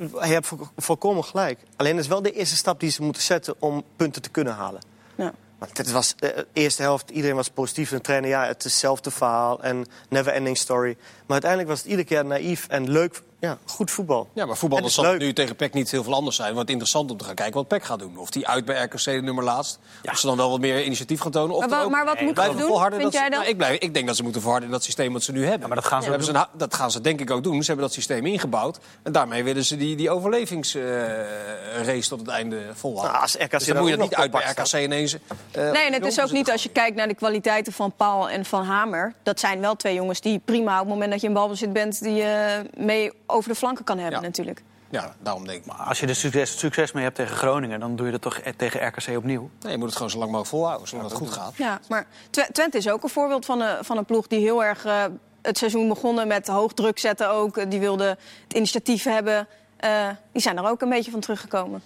[0.00, 1.58] Je hebt vo- volkomen gelijk.
[1.76, 4.82] Alleen is wel de eerste stap die ze moeten zetten om punten te kunnen halen.
[5.14, 5.32] Ja.
[5.58, 7.90] Want het was eh, de eerste helft, iedereen was positief.
[7.90, 10.96] En de trainer, ja, het is hetzelfde verhaal en never ending story.
[10.98, 13.22] Maar uiteindelijk was het iedere keer naïef en leuk.
[13.44, 14.28] Ja, goed voetbal.
[14.32, 15.20] Ja, maar is zal leuk.
[15.20, 16.54] nu tegen PEC niet heel veel anders zijn.
[16.54, 18.16] Wat interessant om te gaan kijken wat PEC gaat doen.
[18.18, 19.78] Of die uit bij RKC de nummer laatst.
[20.10, 21.56] Of ze dan wel wat meer initiatief gaan tonen.
[21.56, 23.30] Of Maar ook maar wat moeten blijven ze doen, volharden vind dat jij?
[23.30, 25.46] Nou, ik, blijf, ik denk dat ze moeten volharden in dat systeem wat ze nu
[25.46, 25.68] hebben.
[25.68, 27.60] maar dat gaan ze hebben ze dat gaan ze denk ik ook doen.
[27.60, 28.78] Ze hebben dat systeem ingebouwd.
[29.02, 33.12] En daarmee willen ze die, die overlevingsrace tot het einde volhouden.
[33.12, 35.16] Nou, als RKC dus dan dan moet je dat niet uit bij RKC ineens...
[35.52, 38.28] eh, Nee, en het is ook niet als je kijkt naar de kwaliteiten van Paul
[38.30, 39.14] en van Hamer.
[39.22, 42.02] Dat zijn wel twee jongens die prima op het moment dat je in balbezit bent...
[42.02, 44.26] die je mee over de flanken kan hebben Ja.
[44.26, 44.62] natuurlijk.
[44.90, 45.66] Ja, daarom denk ik.
[45.66, 48.38] Maar als je er succes, succes mee hebt tegen Groningen, dan doe je dat toch
[48.44, 49.50] e- tegen RKC opnieuw.
[49.60, 51.56] Nee, je moet het gewoon zo lang mogelijk volhouden, zolang het goed gaat.
[51.56, 54.64] Ja, maar Twe- Twente is ook een voorbeeld van een, van een ploeg die heel
[54.64, 55.04] erg eh,
[55.42, 57.56] het seizoen begonnen met hoog druk zetten ook.
[57.56, 58.04] Eh, Die wilde
[58.48, 59.46] het initiatief hebben.
[59.76, 61.82] Eh, die zijn er ook een beetje van teruggekomen.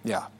[0.00, 0.30] Ja,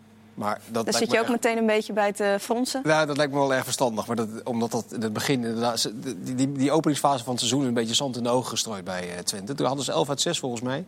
[0.40, 2.80] maar dat Dan zit je ook echt- meteen een beetje bij het eh, fronsen.
[2.84, 4.06] Ja, dat lijkt me wel erg verstandig.
[4.06, 7.60] Maar dat, omdat dat in het begin, inderdaad, die, die, die openingsfase van het seizoen
[7.62, 9.54] is een beetje zand in de ogen gestrooid bij eh, Twente.
[9.54, 10.84] Toen hadden ze 11 uit 6 volgens mij.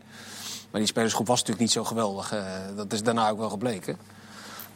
[0.71, 2.33] Maar die spelersgroep was natuurlijk niet zo geweldig.
[2.33, 2.43] eh,
[2.77, 3.97] dat is daarna ook wel gebleken.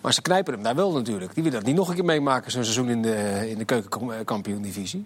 [0.00, 1.34] Maar ze knijpen hem daar wel natuurlijk.
[1.34, 5.04] Die willen dat niet nog een keer meemaken, zo'n seizoen in de, in de keukenkampioen-divisie.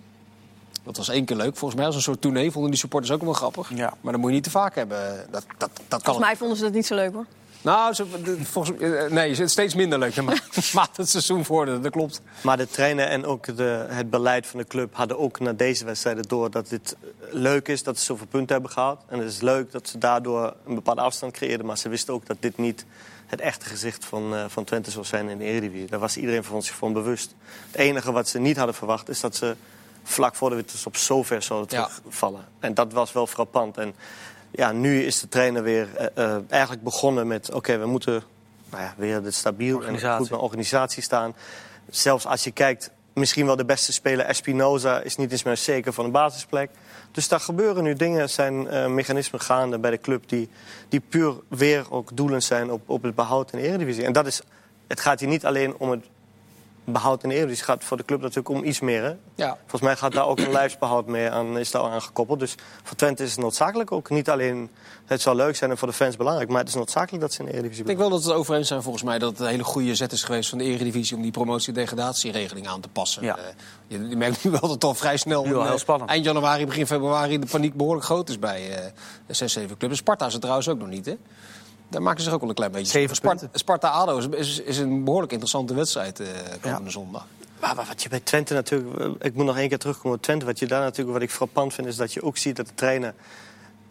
[0.84, 1.56] Dat was één keer leuk.
[1.56, 3.70] Volgens mij als een soort tournee vonden die supporters ook wel grappig.
[3.74, 3.94] Ja.
[4.00, 5.26] Maar dat moet je niet te vaak hebben.
[5.30, 7.26] Dat, dat, dat kan Volgens mij vonden ze dat niet zo leuk hoor.
[7.62, 8.06] Nou, ze,
[8.42, 11.80] volgens, eh, nee, steeds minder leuk naarmate het seizoen vorderde.
[11.80, 12.20] Dat klopt.
[12.42, 15.84] Maar de trainer en ook de, het beleid van de club hadden ook na deze
[15.84, 16.96] wedstrijden door dat dit
[17.30, 19.00] leuk is dat ze zoveel punten hebben gehaald.
[19.08, 21.66] En het is leuk dat ze daardoor een bepaalde afstand creëerden.
[21.66, 22.84] Maar ze wisten ook dat dit niet
[23.26, 25.86] het echte gezicht van, eh, van Twente zou zijn in de Eredivisie.
[25.88, 27.34] Daar was iedereen van zich van bewust.
[27.70, 29.56] Het enige wat ze niet hadden verwacht is dat ze
[30.04, 31.86] vlak voor de winterstop zo ver zouden Ja.
[31.86, 32.44] terugvallen.
[32.60, 33.76] En dat was wel frappant.
[33.76, 33.94] En
[34.50, 37.52] ja, nu is de trainer weer eh, eh, eigenlijk begonnen met...
[37.52, 38.22] oké, we moeten
[38.70, 41.34] nou ja, weer dit stabiel en goed met organisatie staan.
[41.90, 45.00] Zelfs als je kijkt, misschien wel de beste speler Espinoza...
[45.00, 46.70] is niet eens meer zeker van een basisplek.
[47.12, 50.28] Dus daar gebeuren nu dingen, zijn eh, mechanismen gaande bij de club...
[50.28, 50.48] Die,
[50.88, 54.04] die puur weer ook doelend zijn op, op het behoud in de Eredivisie.
[54.04, 54.42] En dat is,
[54.86, 56.04] het gaat hier niet alleen om het
[56.84, 57.64] behoud in de Eredivisie.
[57.64, 59.02] Gaat voor de club natuurlijk om iets meer.
[59.02, 59.14] Hè?
[59.34, 59.56] Ja.
[59.60, 62.38] Volgens mij gaat daar ook een lijfsbehoud mee aan, is daar aan gekoppeld.
[62.38, 64.10] Dus voor Twente is het noodzakelijk ook.
[64.10, 64.70] Niet alleen
[65.04, 66.48] het zou leuk zijn en voor de fans belangrijk...
[66.48, 68.38] maar het is noodzakelijk dat ze in de Eredivisie Ik denk wel dat we het
[68.38, 70.64] over eens zijn volgens mij dat het een hele goede zet is geweest van de
[70.64, 73.22] Eredivisie om die promotie-degradatieregeling aan te passen.
[73.22, 73.36] Ja.
[73.36, 73.44] Eh,
[73.86, 76.10] je, je merkt nu wel dat het al vrij snel Nu al eh, heel spannend.
[76.10, 78.84] eind januari, begin februari de paniek behoorlijk groot is bij eh
[79.26, 79.96] de 6, 7 clubs.
[79.96, 81.14] Sparta is het trouwens ook nog niet, hè?
[81.90, 82.86] Daar maken ze zich ook wel een klein beetje.
[82.90, 83.58] Zeven Sparta, punten.
[83.58, 86.26] Sparta-Ado is, is, is een behoorlijk interessante wedstrijd eh
[86.60, 87.26] komende zondag.
[87.60, 88.98] Maar wa- wat je bij Twente natuurlijk...
[89.00, 90.44] eh, Ik moet nog één keer terugkomen op Twente.
[90.46, 92.74] Wat je daar natuurlijk, wat ik frappant vind, is dat je ook ziet dat de
[92.74, 93.14] trainer...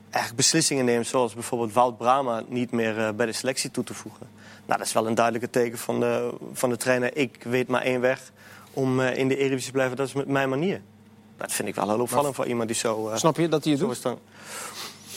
[0.04, 2.44] eigenlijk beslissingen neemt, zoals bijvoorbeeld Wout Brama...
[2.48, 4.28] niet meer eh, bij de selectie toe te voegen.
[4.66, 7.18] Nou, dat is wel een duidelijke teken van de, van de trainer.
[7.18, 8.32] Ik weet maar één weg
[8.74, 9.98] om in de Eredivisie te blijven.
[9.98, 10.82] Dat is met mijn manier.
[11.38, 13.10] Dat vind ik wel heel opvallend voor iemand die zo...
[13.10, 14.18] eh, Snap je dat hij het zo doet?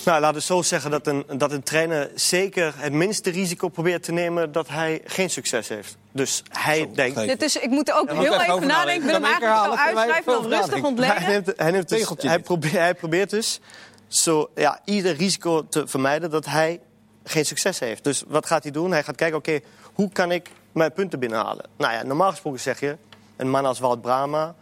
[0.05, 0.13] Dan.
[0.13, 4.03] Nou, laten we zo zeggen dat een, dat een trainer zeker het minste risico probeert
[4.03, 5.97] te nemen dat hij geen succes heeft.
[6.13, 7.17] Dus hij Zo, denkt.
[7.17, 8.95] Dit is, ik moet er ook heel even even over nadenken.
[8.95, 11.29] Ik wil hem eigenlijk Dan zo uitschrijven ik rustig even Hij ontleden.
[11.29, 13.61] neemt, hij, neemt dus, Tegeltje hij, probeert, hij probeert dus
[14.09, 16.81] zo, ja, ieder risico te vermijden dat hij
[17.25, 18.05] geen succes heeft.
[18.05, 18.91] Dus wat gaat hij doen?
[18.93, 19.61] Hij gaat kijken, oké,
[19.93, 21.65] hoe kan ik mijn punten binnenhalen?
[21.77, 22.97] Nou ja, normaal gesproken zeg je,
[23.37, 24.55] een man als Wout Brama,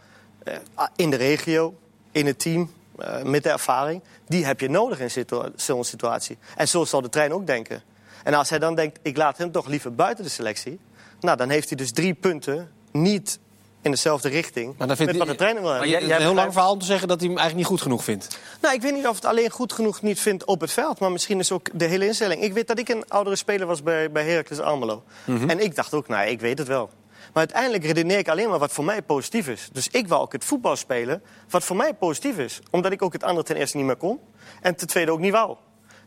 [0.43, 0.55] eh,
[0.95, 1.75] in de regio,
[2.11, 2.71] in het team,
[3.23, 6.37] met de ervaring, die heb je nodig in zo'n situatie.
[6.55, 7.81] En zo zal de trein ook denken.
[8.23, 10.79] En als hij dan denkt, ik laat hem toch liever buiten de selectie,
[11.19, 13.39] nou, dan heeft hij dus drie punten niet
[13.81, 15.89] in dezelfde richting Maar dan vindt met wat de trainer wil hebben.
[15.89, 18.03] Jij- een heel lang verhaal om te zeggen dat hij hem eigenlijk niet goed genoeg
[18.03, 18.37] vindt.
[18.61, 20.99] nou, ik weet niet of het alleen goed genoeg niet vindt op het veld.
[20.99, 22.41] Maar misschien is ook de hele instelling.
[22.41, 25.03] Ik weet dat ik een oudere speler was bij, bij Heracles Almelo.
[25.25, 26.89] En ik dacht ook, nou, ik weet het wel.
[27.33, 29.69] Maar uiteindelijk redeneer ik alleen maar wat voor mij positief is.
[29.71, 32.59] Dus ik wou ook het voetbal spelen wat voor mij positief is.
[32.71, 34.19] Omdat ik ook het andere ten eerste niet meer kon.
[34.61, 35.55] En ten tweede ook niet wou.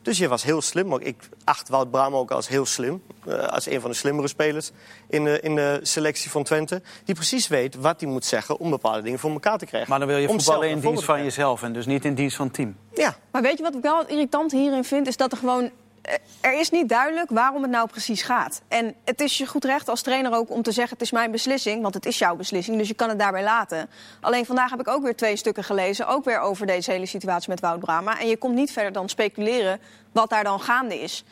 [0.03, 0.87] Dus je was heel slim.
[0.89, 3.03] Maar ik acht Wout Brama ook als heel slim.
[3.27, 4.71] eh, als een van de slimmere spelers
[5.09, 6.83] in de, in de selectie van Twente.
[7.05, 9.91] Die precies weet wat hij moet zeggen om bepaalde dingen voor elkaar te krijgen.
[9.91, 12.37] Maar dan wil je Om voetballen in dienst van jezelf en dus niet in dienst
[12.37, 12.77] van het team.
[12.95, 15.07] Ja, Maar weet je wat ik wel irritant hierin vind?
[15.07, 15.71] Is dat er gewoon.
[16.05, 18.61] Eh, Er is niet duidelijk waarom het nou precies gaat.
[18.69, 21.31] En het is je goed recht als trainer ook om te zeggen: het is mijn
[21.31, 21.83] beslissing.
[21.83, 23.89] Want het is jouw beslissing, dus je kan het daarbij laten.
[24.21, 26.07] Alleen vandaag heb ik ook weer twee stukken gelezen.
[26.07, 28.21] Ook weer over deze hele situatie met Wout Brama.
[28.21, 29.79] En je komt niet verder dan speculeren
[30.13, 31.25] wat daar dan gaande is.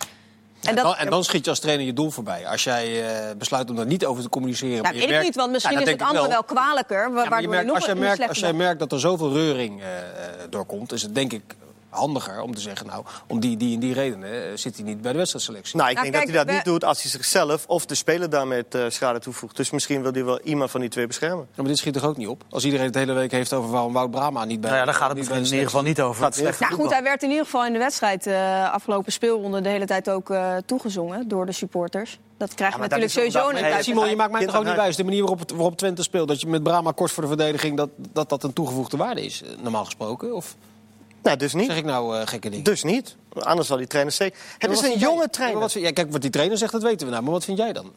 [0.62, 2.46] En, En dan, en dan schiet je als trainer je doel voorbij.
[2.46, 4.76] Als jij eh, besluit om daar niet over te communiceren.
[4.76, 7.12] je weet ik merkt- niet, want misschien Ja, is het ik andere wel, kwalijker.
[7.12, 9.32] wa- Ja, maar je merkt, nog als, jij merkt, als jij merkt dat er zoveel
[9.32, 9.86] reuring eh,
[10.50, 11.42] doorkomt, is het denk ik
[11.92, 15.00] handiger om te zeggen, nou, om die, die en die redenen eh, zit hij niet
[15.02, 15.76] bij de wedstrijdselectie.
[15.76, 17.86] Nou, ik Nou, denk kijk, dat hij dat we- niet doet als hij zichzelf of
[17.86, 19.56] de speler daarmee eh, schade toevoegt.
[19.56, 21.46] Dus misschien wil hij wel iemand van die twee beschermen.
[21.48, 22.44] Ja, maar dit schiet toch ook niet op?
[22.50, 24.86] Als iedereen het de hele week heeft over waarom Wout Brama niet bij Nou ja,
[24.86, 26.22] daar gaat het in de ieder geval niet over.
[26.22, 29.68] Gaat Nou goed, hij werd in ieder geval in de wedstrijd eh, afgelopen speelronde de
[29.68, 32.18] hele tijd ook eh, toegezongen door de supporters.
[32.36, 33.84] Dat krijg je maar dat natuurlijk sowieso een Hey, uit.
[33.84, 34.96] Simon, je maakt mij toch ook niet wijs.
[34.96, 37.76] De manier waarop, het, waarop Twente speelt, dat je met Brama kort voor de verdediging,
[37.76, 40.34] dat dat, dat een toegevoegde waarde is, normaal gesproken?
[40.34, 40.56] Of
[41.22, 41.66] Nou, dus niet.
[41.66, 42.64] zeg ik nou eh, gekke dingen?
[42.64, 43.16] Dus niet.
[43.38, 44.38] Anders zal die trainer zeker...
[44.52, 44.98] Het Maar is wat een jij?
[45.00, 45.60] jonge Ja, maar trainer.
[45.60, 47.22] wat vind- ja, kijk, wat die trainer zegt, dat weten we nou.
[47.24, 47.92] Maar wat vind jij dan?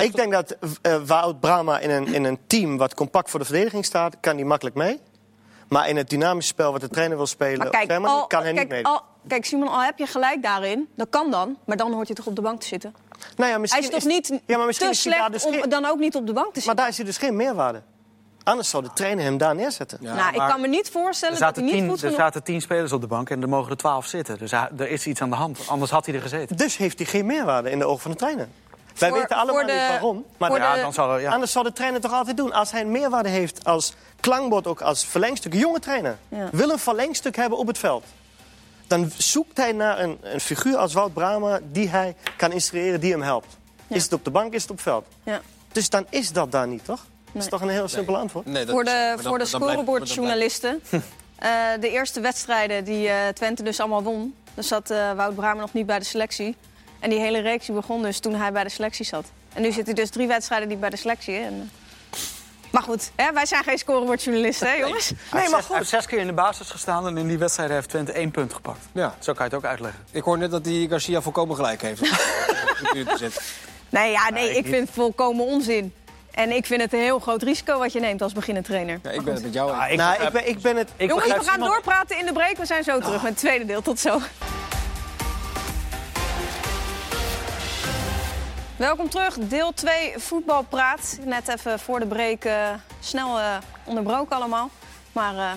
[0.00, 3.46] Ik denk dat eh Wout Brama in een, in een team wat compact voor de
[3.46, 5.00] verdediging staat, kan hij makkelijk mee.
[5.68, 8.52] Maar in het dynamische spel wat de trainer wil spelen, Maar kijk, al, kan hij
[8.52, 8.84] niet mee.
[8.86, 11.56] al, kijk, Simon, al heb je gelijk daarin, dat kan dan.
[11.66, 12.94] Maar dan hoort je toch op de bank te zitten.
[13.18, 15.44] nou ja, Hij misschien is toch niet ja, maar misschien te is hij daar slecht
[15.44, 16.76] dus om geen- dan ook niet op de bank te Maar zitten.
[16.76, 17.82] daar is hij dus geen meerwaarde.
[18.48, 19.98] Anders zou de trainer hem daar neerzetten.
[20.00, 22.60] Ja, nou, ik kan me niet voorstellen dat hij niet tien, goed er zaten tien
[22.60, 24.38] spelers op de bank en er mogen er twaalf zitten.
[24.38, 25.58] Dus hij- er is iets aan de hand.
[25.66, 26.56] Anders had hij er gezeten.
[26.56, 28.48] Dus heeft hij geen meerwaarde in de ogen van de trainer.
[28.98, 30.24] Wij Voor- weten allemaal de- niet waarom.
[30.36, 31.32] Maar de- Ja, dan zal er, ja.
[31.32, 32.52] Anders zou de trainer toch altijd doen.
[32.52, 35.52] Als hij een meerwaarde heeft als klankbord, ook als verlengstuk.
[35.52, 36.48] Een jonge trainer Ja.
[36.52, 38.04] wil een verlengstuk hebben op het veld.
[38.86, 43.12] Dan zoekt hij naar een, een figuur als Wout Brama die hij kan instrueren, die
[43.12, 43.56] hem helpt.
[43.86, 43.96] Ja.
[43.96, 45.06] Is het op de bank, is het op het veld.
[45.22, 45.40] Ja.
[45.72, 47.04] Dus dan is dat daar niet, toch?
[47.32, 48.46] Dat is toch een heel simpel antwoord?
[48.46, 50.82] Nee, dat Voor de, voor de scorebordjournalisten.
[50.90, 54.34] eh, de eerste wedstrijden die eh, Twente dus allemaal won.
[54.54, 56.56] Dan zat eh, Wout Brama nog niet bij de selectie.
[56.98, 59.24] En die hele reeks begon dus toen hij bij de selectie zat.
[59.54, 61.36] En nu zit hij dus drie wedstrijden die bij de selectie.
[61.36, 61.70] En,
[62.70, 65.10] Maar goed, hè, wij zijn geen scorebordjournalisten, hè, jongens?
[65.32, 65.68] Nee, maar goed.
[65.68, 68.30] Hij heeft zes keer in de basis gestaan en in die wedstrijd heeft Twente één
[68.30, 68.80] punt gepakt.
[68.92, 69.14] Ja.
[69.18, 70.04] Zo kan je het ook uitleggen.
[70.10, 72.00] Ik hoor net dat die Garcia volkomen gelijk heeft.
[73.90, 75.94] Nee, ja, nee ik vind het volkomen onzin.
[76.38, 78.98] En ik vind het een heel groot risico wat je neemt als beginnende trainer.
[79.02, 79.70] Ja, ik ben het met jou.
[79.70, 80.90] Ah, ik nou, ik ben, ik ben het...
[80.96, 82.56] ik Jongens, we gaan doorpraten in de break.
[82.56, 83.82] We zijn zo terug met het tweede deel.
[83.82, 84.18] Tot zo.
[88.76, 91.18] Welkom terug, deel 2 voetbalpraat.
[91.24, 92.68] Net even voor de break eh,
[93.00, 94.70] snel eh, onderbroken allemaal.
[95.12, 95.50] Maar eh,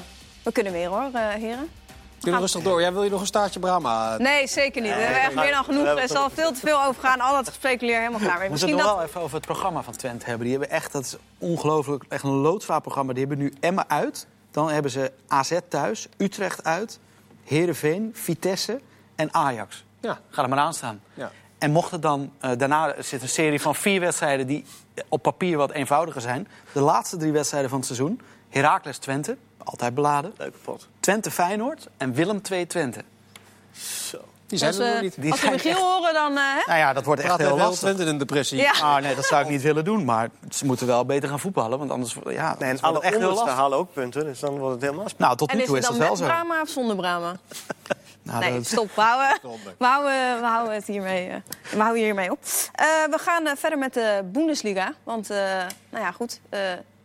[0.43, 1.69] we kunnen weer hoor, eh, heren.
[2.21, 2.81] Kunnen we rustig door.
[2.81, 4.17] Jij wil je nog een staartje Brahma?
[4.17, 4.93] Nee, zeker niet.
[4.93, 5.85] we hebben echt meer dan genoeg.
[5.85, 7.19] Er zal veel te veel over gaan.
[7.19, 8.37] Al dat gespeculeer helemaal klaar.
[8.37, 8.43] mee.
[8.43, 8.97] We moeten Misschien het nog dat...
[8.97, 10.47] wel even over het programma van Twente hebben.
[10.47, 13.13] Die hebben echt, dat is ongelooflijk, echt een loodzwaar programma.
[13.13, 14.27] Die hebben nu Emma uit.
[14.51, 16.99] Dan hebben ze AZ thuis, Utrecht uit,
[17.43, 18.81] Heerenveen, Vitesse
[19.15, 19.85] en Ajax.
[19.99, 20.19] Ja.
[20.29, 21.01] Ga er maar aan staan.
[21.13, 21.31] Ja.
[21.57, 24.65] En mocht het dan, eh, daarna zit een serie van vier wedstrijden die
[25.09, 26.47] op papier wat eenvoudiger zijn.
[26.73, 28.21] De laatste drie wedstrijden van het seizoen.
[28.49, 30.33] Heracles Twente, altijd beladen.
[30.37, 30.87] Leuke pot.
[30.99, 33.03] Twente Feyenoord en Willem 2 Twente.
[34.47, 35.21] Die zijn Als, er nog we- niet.
[35.21, 36.37] Die als we Michiel echt- horen, dan...
[36.37, 36.61] eh, hè?
[36.65, 37.79] Nou ja, dat wordt echt Praat heel lastig.
[37.79, 38.57] Twente in een depressie.
[38.59, 38.71] Ja.
[38.81, 40.05] Ah, nee, dat zou ik niet willen doen.
[40.05, 41.79] Maar ze moeten wel beter gaan voetballen.
[41.79, 43.53] Want anders ja, Nee, en alle het echt heel lastig.
[43.53, 44.23] halen ook punten.
[44.23, 45.19] Dus dan wordt het helemaal spannend.
[45.19, 46.33] Nou, tot En nu is toe het is dan dat wel met zo.
[46.33, 47.35] Brahma of zonder Brahma?
[48.23, 48.95] Nou, Nee, dat- stop.
[48.95, 49.39] We houden,
[49.77, 51.35] we houden, we houden het hiermee, eh,
[51.71, 52.39] we houden hiermee op.
[52.73, 54.93] Eh, we gaan eh, verder met de Bundesliga.
[55.03, 55.37] Want, eh,
[55.89, 56.39] nou ja, goed.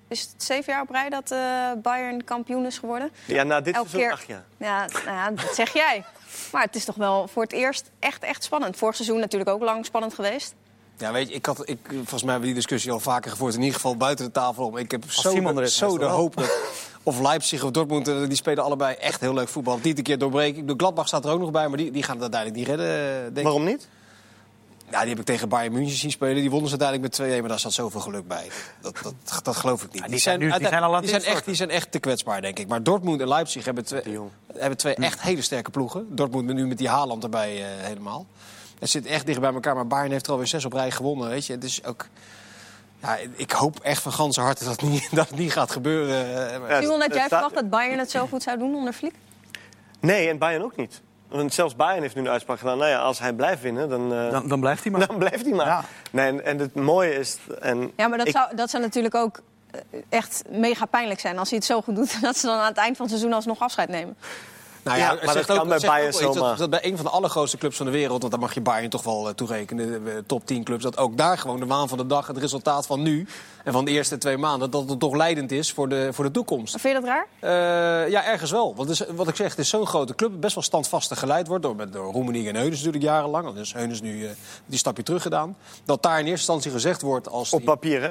[0.08, 1.38] Is het zeven jaar op rij dat eh,
[1.82, 3.10] Bayern kampioen is geworden?
[3.24, 4.44] Ja, na dit Elke seizoen keer- acht jaar.
[4.56, 6.04] Ja, nou ja, dat zeg jij.
[6.52, 8.76] Maar het is toch wel voor het eerst echt, echt spannend.
[8.76, 10.54] Vorig seizoen natuurlijk ook lang spannend geweest.
[10.98, 13.54] Ja, weet je, ik had, ik, volgens mij hebben we die discussie al vaker gevoerd.
[13.54, 14.76] In ieder geval buiten de tafel om.
[14.76, 16.58] Ik heb zo, Simon de, is, zo de hoop dat...
[17.02, 19.80] Of Leipzig of Dortmund, eh, die spelen allebei echt heel leuk voetbal.
[19.80, 20.54] Die een keer doorbreken.
[20.54, 22.68] Ik bedoel, Gladbach staat er ook nog bij, maar die, die gaan het uiteindelijk niet
[22.78, 23.46] redden, eh, denk.
[23.46, 23.88] Waarom niet?
[24.90, 26.34] Ja, die heb ik tegen Bayern München zien spelen.
[26.34, 28.46] Die wonnen ze uiteindelijk met 2-1, maar daar zat zoveel geluk bij.
[28.80, 30.08] Dat, dat, dat geloof ik niet.
[30.08, 32.40] die zijn nu- die zijn al aan die zijn, echt, die zijn echt te kwetsbaar,
[32.40, 32.68] denk ik.
[32.68, 34.02] Maar Dortmund en Leipzig hebben twee,
[34.56, 36.06] hebben twee echt hele sterke ploegen.
[36.16, 38.26] Dortmund nu met die Haaland erbij eh, helemaal.
[38.78, 41.28] Het zit echt dicht bij elkaar, maar Bayern heeft er alweer zes op rij gewonnen.
[41.28, 41.52] Weet je.
[41.52, 42.06] Het is ook...
[43.02, 46.26] Ja, ik hoop echt van ganse harte dat het niet, dat het niet gaat gebeuren.
[46.68, 49.14] eh, Simon, had jij verwacht dat Bayern het zo goed zou doen onder Flick?
[50.00, 51.00] Nee, en Bayern ook niet.
[51.28, 52.78] Want zelfs Bayern heeft nu een uitspraak gedaan.
[52.78, 55.06] Nou ja, als hij blijft winnen, dan, eh, dan, dan blijft hij maar.
[55.06, 55.66] dan blijft hij maar.
[55.66, 55.84] Ja.
[56.10, 57.38] Nee, en, en het mooie is...
[57.60, 61.38] En Ja, maar dat, ik- zou, dat zou natuurlijk ook eh, echt mega pijnlijk zijn
[61.38, 62.20] als hij het zo goed doet...
[62.22, 64.16] dat ze dan aan het eind van het seizoen alsnog afscheid nemen.
[64.86, 66.48] Nou Ja, maar zegt dat kan bij Bayern ook wel iets zomaar.
[66.56, 68.60] Dat, dat bij een van de allergrootste clubs van de wereld, want daar mag je
[68.60, 71.66] Bayern toch wel eh, toerekenen, de eh, top 10 clubs, dat ook daar gewoon de
[71.66, 73.26] waan van de dag, het resultaat van nu
[73.64, 76.30] en van de eerste twee maanden, dat het toch leidend is voor de, voor de
[76.30, 76.80] toekomst.
[76.80, 77.26] Vind je dat raar?
[78.04, 78.74] Eh, ja, ergens wel.
[78.76, 81.62] Want is, wat ik zeg, het is zo'n grote club, best wel standvastig geleid wordt
[81.62, 83.54] door, met- door Roemenië en Heunens natuurlijk jarenlang.
[83.54, 84.30] Dus Heunens nu eh,
[84.66, 85.56] die stapje terug gedaan.
[85.84, 88.10] Dat daar in eerste instantie gezegd wordt als Op die- papier, hè?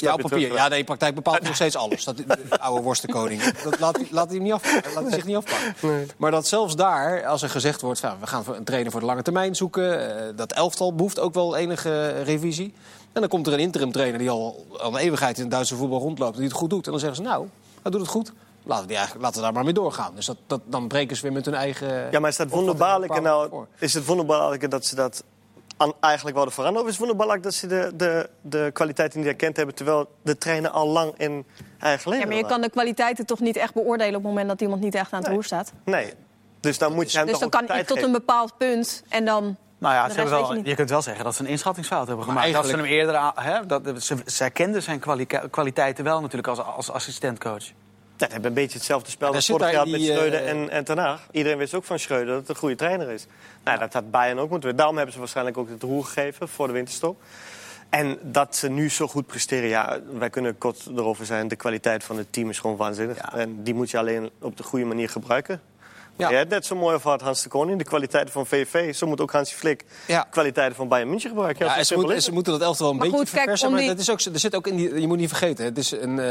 [0.00, 0.38] Ja, op papier.
[0.38, 2.04] terug, Ja, nee, in praktijk bepaalt hij nog steeds alles.
[2.04, 2.24] Dat, de
[2.60, 3.42] oude worstenkoning.
[3.52, 6.08] Dat laat, hij- laat hij, hem niet af, laat hij zich niet afpakken.
[6.16, 8.00] Maar dat zelfs daar, als er gezegd wordt...
[8.00, 10.16] van, we gaan voor een trainer voor de lange termijn zoeken...
[10.18, 12.74] eh, dat elftal behoeft ook wel enige revisie.
[13.12, 15.76] En dan komt er een interim trainer die al, al een eeuwigheid in het Duitse
[15.76, 16.32] voetbal rondloopt...
[16.34, 16.84] en die het goed doet.
[16.84, 17.46] En dan zeggen ze, nou,
[17.82, 18.32] hij doet het goed.
[18.62, 20.12] Laten we, die eigenlijk, laten we daar maar mee doorgaan.
[20.14, 22.08] Dus dat, dat, dan breken ze weer met hun eigen...
[22.10, 23.64] Ja, maar is dat opvatting wonderbaarlijke nou?
[23.78, 25.22] Is het wonderbaarlijke dat ze dat
[25.76, 26.82] aan, eigenlijk wilden veranderen?
[26.86, 29.74] Of is het wonderbaarlijk dat ze de, de, de kwaliteiten niet erkend hebben...
[29.74, 31.46] terwijl de trainer al lang in
[31.78, 34.48] eigen leven Ja, maar je kan de kwaliteiten toch niet echt beoordelen op het moment
[34.48, 35.34] dat iemand niet echt aan het Nee.
[35.34, 35.72] roer staat.
[35.84, 36.12] Nee.
[36.60, 39.24] Dus dan moet je hem Dus toch dan kan tijd tot een bepaald punt en
[39.24, 39.56] dan.
[39.78, 42.52] Nou ja, De ze wel, je kunt wel zeggen dat ze een inschattingsfout hebben gemaakt.
[42.52, 43.32] Dat ze hem eerder
[43.66, 47.64] dat, ze, ze herkenden zijn kwali- kwaliteiten wel natuurlijk als, als assistentcoach.
[48.16, 50.70] Dat hebben een beetje hetzelfde spel Ja, als vorig jaar met die, Schreuder eh, en,
[50.70, 51.28] en Ten Hag.
[51.30, 53.26] Iedereen wist ook van Schreuder dat het een goede trainer is.
[53.64, 54.76] Nou, dat had Bayern ook moeten weten.
[54.76, 57.22] Daarom hebben ze waarschijnlijk ook het roer gegeven voor de winterstop.
[57.88, 61.48] En dat ze nu zo goed presteren, ja, wij kunnen kort erover zijn.
[61.48, 63.16] De kwaliteit van het team is gewoon waanzinnig.
[63.16, 63.34] Ja.
[63.34, 65.60] En die moet je alleen op de goede manier gebruiken.
[66.16, 66.30] Ja.
[66.30, 66.44] Ja.
[66.48, 67.78] net zo mooi over had Hans de Koning.
[67.78, 68.94] De kwaliteiten van VV.
[68.94, 70.20] Zo moet ook Hansi Flick Ja.
[70.22, 71.64] de kwaliteiten van Bayern München gebruiken.
[71.66, 73.70] Ja, Ja, en ze, moeten, ze dat elftal wel een Maar beetje goed, kijk, verversen.
[73.70, 75.78] Maar die- dat is ook, er zit ook in die, je moet niet vergeten, het
[75.78, 76.24] is een, eh,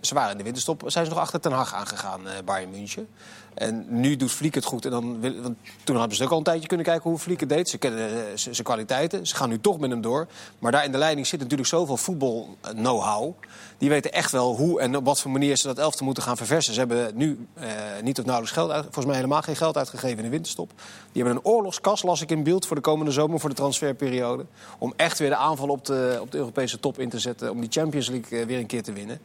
[0.00, 3.08] ze, waren in de winterstop, zijn ze nog achter Ten Hag aangegaan, eh Bayern München.
[3.58, 4.84] En nu doet Fliek het goed.
[4.84, 7.48] En dan, want toen hebben ze ook al een tijdje kunnen kijken hoe Fliek het
[7.48, 7.68] deed.
[7.68, 9.26] Ze kennen eh, zijn kwaliteiten.
[9.26, 10.26] Ze gaan nu toch met hem door.
[10.58, 13.34] Maar daar in de leiding zit natuurlijk zoveel voetbal-know-how.
[13.78, 16.36] Die weten echt wel hoe en op wat voor manier ze dat elftal moeten gaan
[16.36, 16.72] verversen.
[16.74, 17.66] Ze hebben nu eh,
[18.02, 20.72] niet of nauwelijks geld volgens mij helemaal geen geld uitgegeven in de winterstop.
[21.12, 24.46] Die hebben een oorlogskas, las ik in beeld, voor de komende zomer, voor de transferperiode.
[24.78, 27.50] Om echt weer de aanval op de, op de Europese top in te zetten.
[27.50, 29.20] Om die Champions League eh, weer een keer te winnen.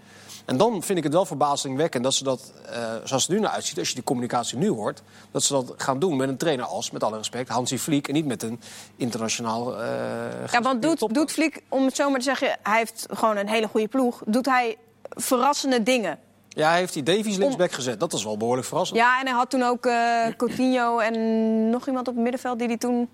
[0.45, 3.51] En dan vind ik het wel verbazingwekkend dat ze dat, eh, zoals het nu naar
[3.51, 5.01] uitziet, als je die communicatie nu hoort,
[5.32, 8.08] dat ze dat gaan doen met een trainer als, met alle respect, Hansi Fliek.
[8.08, 8.62] En niet met een
[8.95, 9.82] internationaal.
[9.82, 13.38] eh Ja, want doet, doet Fliek, om het zo maar te zeggen, hij heeft gewoon
[13.38, 14.21] een hele goede ploeg.
[14.25, 14.77] Doet hij
[15.10, 16.19] verrassende dingen?
[16.49, 17.99] Ja, hij heeft die Davies linksback gezet.
[17.99, 18.99] Dat was wel behoorlijk verrassend.
[18.99, 22.67] Ja, en hij had toen ook eh Coutinho en nog iemand op het middenveld die
[22.67, 23.10] hij toen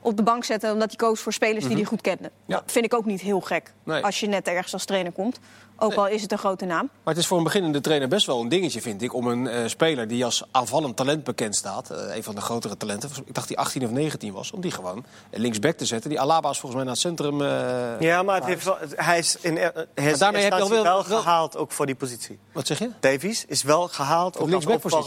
[0.00, 0.72] op de bank zette.
[0.72, 2.30] Omdat hij koos voor spelers die hij goed kende.
[2.46, 2.56] Ja.
[2.56, 4.04] Dat vind ik ook niet heel gek Nee.
[4.04, 5.38] als je net ergens als trainer komt.
[5.82, 6.90] Ook al is het een grote naam.
[7.04, 9.14] Maar het is voor een beginnende trainer best wel een dingetje, vind ik.
[9.14, 11.90] Om een eh, speler die als aanvallend talent bekend staat.
[11.90, 13.10] eh, een van de grotere talenten.
[13.24, 14.50] Ik dacht die 18 of 19 was.
[14.50, 16.10] Om die gewoon linksback te zetten.
[16.10, 17.42] Die Alaba is volgens mij naar het centrum.
[17.42, 20.68] eh, Ja, maar het heeft wel, hij is in hij is daarmee heb je al
[20.68, 22.38] wel- wel gehaald ook voor die positie.
[22.52, 22.90] Wat zeg je?
[23.00, 24.64] Davies is wel gehaald ook als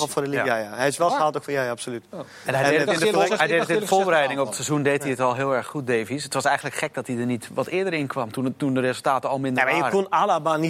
[0.09, 0.29] voor de.
[0.29, 0.45] Ja.
[0.45, 1.15] Ja, Hij is wel Waar?
[1.17, 2.03] gehaald ook voor ja, ja absoluut.
[2.11, 4.55] En hij En deed het in de, hij deed het in de voorbereiding op het
[4.55, 6.23] seizoen deed hij het al heel erg goed, Davies.
[6.23, 9.29] Het was eigenlijk gek dat hij er niet wat eerder in kwam, toen, de resultaten
[9.29, 9.97] al minder Ja, maar je waren.
[9.99, 10.64] kon Alaba niet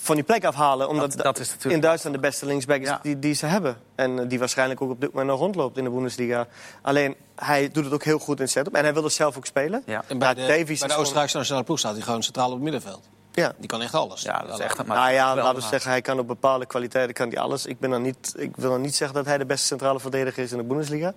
[0.00, 0.88] van die plek afhalen.
[0.88, 2.98] Omdat Dat- dat is natuurlijk- in Duitsland de beste linksback is Ja.
[3.02, 3.76] die, die ze hebben.
[3.94, 6.46] En eh, die waarschijnlijk ook op dit moment nog rondloopt in de Bundesliga.
[6.82, 8.74] Alleen, hij doet het ook heel goed in setup.
[8.74, 9.82] En hij wil er zelf ook spelen.
[9.86, 10.04] Ja.
[10.08, 12.62] En bij de, Davies bij de Oostenrijkse nationale ploeg staat hij gewoon centraal op het
[12.62, 13.08] middenveld.
[13.32, 13.52] Ja.
[13.56, 14.22] Die kan echt alles.
[14.22, 16.66] Ja, dat is echt een maar nou ja, laten we zeggen, hij kan op bepaalde
[16.66, 17.66] kwaliteiten kan hij alles.
[17.66, 20.42] Ik, ben dan niet, ik wil dan niet zeggen dat hij de beste centrale verdediger
[20.42, 21.12] is in de Bundesliga.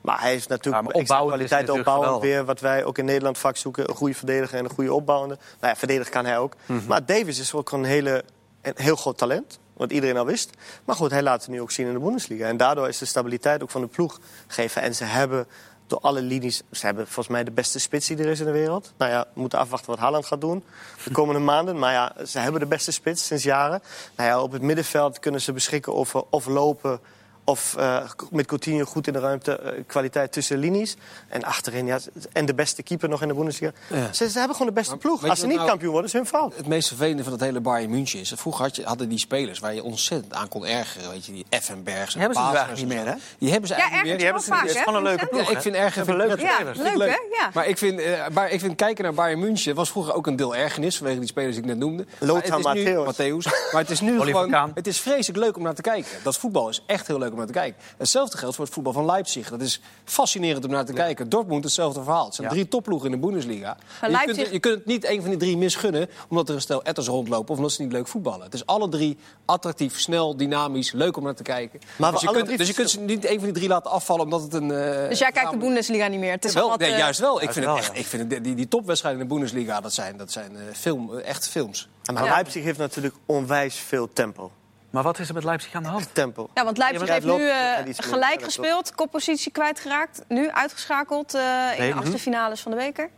[0.00, 2.44] Maar hij heeft Ja, natuurlijk extra opbouwend is kwaliteit opbouwend weer.
[2.44, 3.88] Wat wij ook in Nederland vaak zoeken.
[3.88, 5.34] Een goede verdediger en een goede opbouwende.
[5.60, 6.54] Nou ja, verdedigen kan hij ook.
[6.66, 6.86] Mhm.
[6.86, 8.24] Maar Davis is ook een, hele,
[8.62, 9.58] een heel groot talent.
[9.72, 10.50] Wat iedereen al wist.
[10.84, 12.46] Maar goed, hij laat het nu ook zien in de Bundesliga.
[12.46, 14.82] En daardoor is de stabiliteit ook van de ploeg gegeven.
[14.82, 15.46] En ze hebben
[15.86, 16.62] door alle linies...
[16.70, 18.92] Ze hebben volgens mij de beste spits die er is in de wereld.
[18.96, 20.64] Nou ja, we moeten afwachten wat Haaland gaat doen
[21.04, 21.78] de komende maanden.
[21.78, 23.82] Maar ja, ze hebben de beste spits sinds jaren.
[24.16, 27.00] Nou ja, op het middenveld kunnen ze beschikken over of lopen...
[27.48, 30.96] Of eh, met Coutinho goed in de ruimte, eh, kwaliteit tussen linies.
[31.28, 31.98] En achterin, ja,
[32.32, 33.72] en de beste keeper nog in de Bundesliga.
[33.88, 34.12] Ja.
[34.12, 35.28] Ze, ze hebben gewoon de beste Maar ploeg.
[35.28, 36.56] Als ze niet nou- kampioen worden, is hun fout.
[36.56, 38.28] Het meest vervelende van het hele Bayern München is...
[38.28, 41.10] dat Vroeger had je, hadden die spelers waar je ontzettend aan kon ergeren.
[41.10, 43.18] Weet je, die Effenbergs en Die hebben ze Pazers eigenlijk niet meer, hè?
[43.38, 44.26] Die hebben ze Ja, eigenlijk niet meer.
[44.32, 45.50] ergens wel vaak, Het is gewoon een leuke ploeg.
[45.50, 46.50] Ja, ik vind erger vind ik leuke leuk.
[46.52, 46.78] spelers.
[46.78, 47.36] Leuk, hè?
[47.44, 47.50] Ja.
[47.54, 50.36] Maar ik vind, eh, maar ik vind kijken naar Bayern München was vroeger ook een
[50.36, 52.06] deel ergernis vanwege die spelers die ik net noemde.
[52.18, 53.46] Lothar Maar het is nu- Matthäus.
[53.46, 53.72] Matthäus.
[53.72, 54.70] Maar het is nu gewoon.
[54.74, 56.10] Het is vreselijk leuk om naar te kijken.
[56.22, 57.80] Dat voetbal is echt heel leuk om naar te kijken.
[57.96, 59.48] Hetzelfde geldt voor het voetbal van Leipzig.
[59.50, 61.28] Dat is fascinerend om naar te kijken.
[61.28, 62.24] Dortmund hetzelfde verhaal.
[62.24, 62.52] Het zijn Ja.
[62.52, 63.76] drie topploegen in de Bundesliga.
[64.02, 66.60] Je Leipzig- kunt, je kunt het niet een van die drie misgunnen omdat er een
[66.60, 68.42] stel etters rondlopen of omdat ze niet leuk voetballen.
[68.44, 71.80] Het is alle drie attractief, snel, dynamisch, leuk om naar te kijken.
[71.98, 73.90] Maar dus, je kunt, drie dus je kunt ze niet een van die drie laten
[73.90, 74.70] afvallen omdat het een.
[74.70, 76.30] eh, Dus jij kijkt de Bundesliga niet meer.
[76.32, 77.42] Het is wel, wat, nee, juist wel.
[77.42, 78.00] Ik vind, wel, het echt, ja.
[78.00, 81.14] ik vind het- die, die topwedstrijden in de Bundesliga, dat zijn, dat zijn eh, film,
[81.18, 81.88] eh, echt films.
[82.14, 82.30] Maar Ja.
[82.30, 84.50] Leipzig heeft natuurlijk onwijs veel tempo.
[84.90, 86.08] Maar wat is er met Leipzig aan de hand?
[86.12, 86.48] Tempo.
[86.54, 90.22] Ja, want Leipzig Ja, heeft nu eh, gelijk gespeeld, koppositie kwijtgeraakt.
[90.28, 92.22] Nu uitgeschakeld eh, in Nee, de achtste mhm.
[92.22, 93.10] finales van de beker.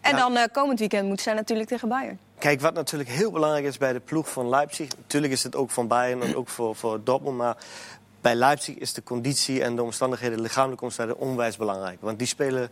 [0.00, 2.18] En dan eh, komend weekend moeten zij natuurlijk tegen Bayern.
[2.38, 4.88] Kijk, wat natuurlijk heel belangrijk is bij de ploeg van Leipzig...
[4.96, 7.36] natuurlijk is het ook van Bayern en ook voor, voor Dortmund...
[7.36, 7.56] maar
[8.20, 11.30] bij Leipzig is de conditie en de omstandigheden, de lichamelijke omstandigheden...
[11.30, 11.98] onwijs belangrijk.
[12.00, 12.70] Want die spelen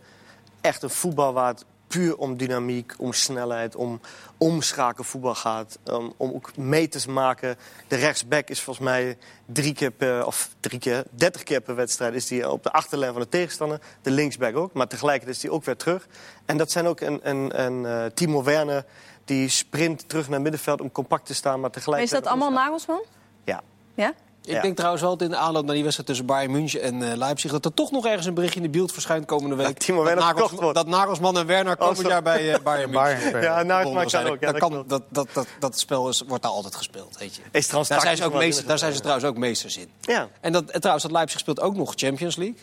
[0.61, 4.01] echt een voetbal waar het puur om dynamiek, om snelheid, om
[4.37, 5.79] omschaken voetbal gaat.
[5.85, 7.55] Um, om ook meters maken.
[7.87, 12.13] De rechtsback is volgens mij drie keer per, of drie keer, dertig keer per wedstrijd
[12.13, 13.79] is die op de achterlijn van de tegenstander.
[14.01, 16.07] De linksback ook, maar tegelijkertijd is hij ook weer terug.
[16.45, 18.85] En dat zijn ook een, een, een uh, Timo Werner
[19.25, 22.21] die sprint terug naar middenveld om compact te staan, maar tegelijkertijd...
[22.21, 23.03] Is dat allemaal Nagelsman?
[23.43, 23.61] Ja.
[23.93, 24.13] Ja?
[24.45, 24.61] Ik Ja.
[24.61, 27.17] denk trouwens wel dat in de aanloop naar die wedstrijd tussen Bayern München en eh,
[27.17, 27.51] Leipzig...
[27.51, 29.65] dat er toch nog ergens een berichtje in de beeld verschijnt komende week.
[29.65, 32.07] Dat Timo Werner Nagels- dat Nagelsman en Werner komend zo.
[32.07, 33.41] jaar bij eh, Bayern München.
[33.41, 34.27] Ja, nou, zijn.
[34.27, 34.39] ook.
[34.39, 37.35] Ja, dat, dat kan, dat, dat, dat, dat spel is, wordt daar altijd gespeeld, weet
[37.35, 37.41] je.
[37.51, 39.89] Is trouwens Daar zijn, ze ook meester, daar zijn ze trouwens ook meesters in.
[40.01, 40.29] Ja.
[40.41, 42.57] En, dat, en trouwens, dat Leipzig speelt ook nog Champions League.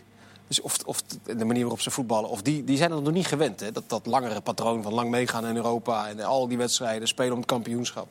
[0.48, 1.02] Dus of, of
[1.36, 3.60] de manier waarop ze voetballen, of die, die zijn er nog niet gewend.
[3.60, 3.72] Hè?
[3.72, 7.38] Dat, dat langere patroon van lang meegaan in Europa en al die wedstrijden spelen om
[7.38, 8.06] het kampioenschap.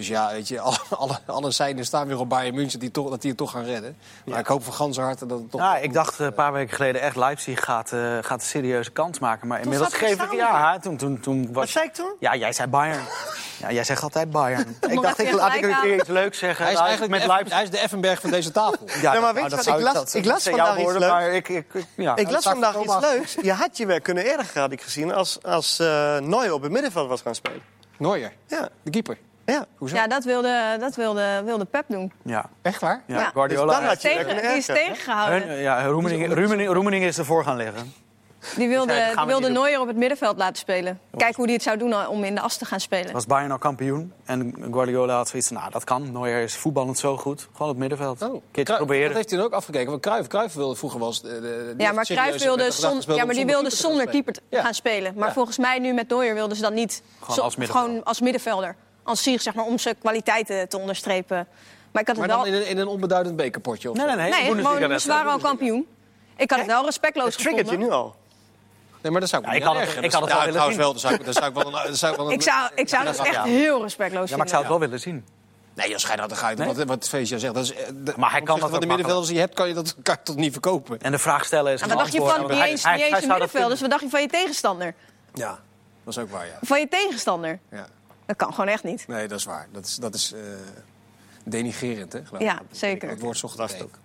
[0.00, 3.10] Dus ja, weet je, alle, alle, alle seinen staan weer op Bayern München die toch,
[3.10, 3.96] dat die het toch gaan redden.
[4.24, 5.60] Maar ik hoop van ganse harte dat het toch...
[5.60, 8.90] Ja, ik dacht eh, een paar weken geleden echt, Leipzig gaat, eh, gaat een serieuze
[8.90, 9.48] kans maken.
[9.48, 10.32] Maar inmiddels geef ik...
[10.32, 11.54] Ja, toen, toen, toen was...
[11.54, 12.12] Wat zei ik toen?
[12.20, 13.00] Ja, jij zei Bayern.
[13.60, 14.76] Ja, jij zegt altijd Bayern.
[14.88, 16.64] ik dacht, ik, laat ik een keer iets leuks zeggen.
[16.64, 17.54] hij is Nou, eigenlijk met Leipzig.
[17.54, 18.78] hij is de Effenberg van deze tafel.
[19.02, 20.92] Ja, maar nou, weet je dat wat, zou- ik las- dat- ik las vandaag iets
[20.92, 21.06] leuks.
[21.06, 22.16] maar ik, ik, ik- ja.
[22.16, 23.34] Ik las vandaag iets leuks.
[23.42, 26.72] Je had je weer kunnen eerder gehad, ik gezien, als, als eh Neuer op het
[26.72, 27.62] middenveld was gaan spelen.
[27.98, 29.18] Neuer, Ja, de keeper.
[29.52, 29.66] Ja.
[29.76, 29.96] Hoezo?
[29.96, 32.12] Ja, dat wilde, dat wilde, wilde Pep doen.
[32.24, 32.50] Ja.
[32.62, 33.02] Echt waar?
[33.06, 33.30] Ja, Ja.
[33.34, 33.80] Guardiola.
[33.90, 35.48] Dus Tegen, die is tegengehouden.
[35.48, 37.92] Hun- ja, Roemeningen is ervoor gaan liggen.
[38.56, 39.48] Die wilde, zei, die wilde.
[39.50, 41.00] Neuer op het middenveld laten spelen.
[41.16, 43.12] Kijken hoe hij het zou doen om in de as te gaan spelen.
[43.12, 44.12] Was Bayern al kampioen.
[44.24, 46.12] En Guardiola had zoiets van, nou, dat kan.
[46.12, 47.40] Neuer is voetballend zo goed.
[47.40, 48.22] Gewoon op het middenveld.
[48.22, 49.06] Oh, keertje proberen.
[49.06, 49.90] Dat heeft hij dan ook afgekeken.
[49.90, 51.22] Want Cruijff, Cruijff wilde vroeger was.
[51.22, 51.30] Die
[51.76, 54.22] Ja, maar Cruijff wilde, zon, ja, maar die zonder wilde keeper te gaan zonder spelen.
[54.24, 55.12] keeper gaan spelen.
[55.16, 55.34] Maar Ja.
[55.34, 57.02] volgens mij nu met Neuer wilden ze dat niet.
[57.20, 57.90] Gewoon zo- als middenvelder.
[57.90, 58.76] gewoon als middenvelder.
[59.10, 61.46] Als zich, zeg maar, om zijn kwaliteiten te onderstrepen.
[61.92, 62.44] Maar ik had het Maar wel...
[62.44, 64.14] dan in een, in een onbeduidend bekerpotje of Nee, zo?
[64.14, 64.54] nee, nee.
[64.54, 65.86] Nee, gewoon, ze waren al kampioen.
[66.36, 67.88] Ik had het wel respectloos Het triggert je gevonden.
[67.88, 68.14] nu al.
[69.02, 70.38] Nee, maar dat zou ik Ja, me ik niet had het- ik had het wel
[70.38, 70.84] willen trouwens zien.
[70.84, 70.90] wel.
[70.92, 71.72] Dan zou ik, dan zou ik wel een...
[71.86, 73.42] Dan zou ik wel een Ik zou, ik zou het echt ja.
[73.44, 75.24] heel respectloos Ja, maar ik zou het wel willen zien.
[75.74, 76.66] Nee, als schijn dat ga je Nee?
[76.74, 77.54] wat, wat Feestje zegt.
[77.54, 79.54] Dat is, eh, de, Maar hij kan dat van ook de middenvelders die je hebt,
[79.54, 81.00] kan je dat kan je toch niet verkopen.
[81.00, 81.80] En de vraag stellen is...
[81.80, 83.70] En wat dacht je van niet eens, niet eens een zou dat middenvelder?
[83.70, 84.94] Dus wat dacht je van je tegenstander?
[85.34, 85.58] Ja,
[86.04, 86.58] dat is ook waar, ja.
[86.62, 87.58] Van je tegenstander?
[87.70, 87.86] ja.
[88.30, 89.04] Dat kan gewoon echt niet.
[89.08, 89.68] Nee, dat is waar.
[89.72, 90.40] Dat is, dat is eh,
[91.44, 92.24] denigerend, hè?
[92.24, 92.66] geloof Ja, ik.
[92.70, 93.08] zeker.
[93.08, 93.98] Het woord zocht ook.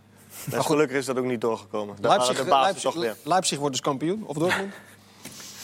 [0.52, 1.96] En gelukkig is dat ook niet doorgekomen.
[2.00, 3.16] Daar Leipzig, waren de basis Leipzig, toch weer.
[3.24, 4.74] Leipzig wordt dus kampioen, of Dortmund?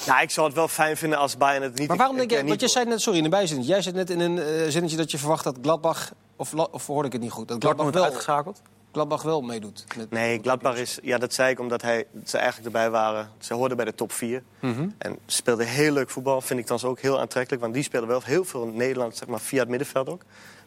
[0.05, 1.87] Ja, ik zou het wel fijn vinden als Bayern het niet...
[1.87, 3.71] Maar waarom denk je, want je niet zei net, sorry, in een bijzinnetje.
[3.71, 7.07] Jij zei net in een eh, zinnetje dat je verwacht dat Gladbach, of, of hoorde
[7.07, 8.61] ik het niet goed, dat Gladbach Dortmund wel, uitgeschakeld.
[8.91, 9.85] Gladbach wel meedoet.
[9.97, 10.99] Met, Nee, Gladbach is...
[11.01, 13.29] Ja, dat zei ik omdat hij, ze eigenlijk erbij waren.
[13.39, 14.43] Ze hoorden bij de top 4.
[14.59, 14.89] Mhm.
[14.97, 16.41] En speelden heel leuk voetbal.
[16.41, 17.61] Vind ik dan ook heel aantrekkelijk.
[17.61, 20.21] Want die spelen wel heel veel in Nederland, zeg maar, via het middenveld ook.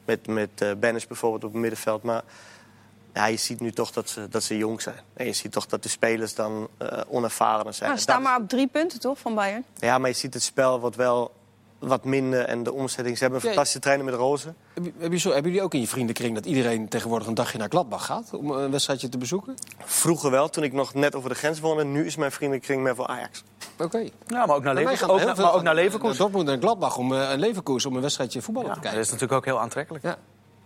[0.05, 2.03] Met, met eh Bennis bijvoorbeeld op het middenveld.
[2.03, 2.23] Maar
[3.15, 5.01] ja, je ziet nu toch dat ze, dat ze jong zijn.
[5.15, 7.89] En je ziet toch dat de spelers dan eh onervaren zijn.
[7.89, 9.65] Nou, En staan maar op drie punten, toch, van Bayern?
[9.77, 11.33] Ja, maar je ziet het spel wordt wel
[11.79, 12.41] wat minder.
[12.45, 13.17] En de omzetting...
[13.17, 14.57] Ze hebben een fantastische trainer met Rozen.
[14.75, 17.35] Heb, je- heb je zo, hebben jullie ook in je vriendenkring dat iedereen tegenwoordig een
[17.35, 19.55] dagje naar Gladbach gaat om een wedstrijdje te bezoeken?
[19.85, 21.85] Vroeger wel, toen ik nog net over de grens woonde.
[21.85, 23.43] Nu is mijn vriendenkring meer voor Ajax.
[23.79, 23.99] Oké.
[23.99, 25.07] Ja, maar ook naar Wij Leverkusen.
[25.07, 26.19] gaan Ook, naar- maar ook naar Leverkusen.
[26.19, 29.07] Dortmund en Gladbach om eh, een Leverkusen om een wedstrijdje voetballen Ja, te dat kijken.
[29.07, 30.05] is natuurlijk ook heel aantrekkelijk.
[30.05, 30.17] Ja,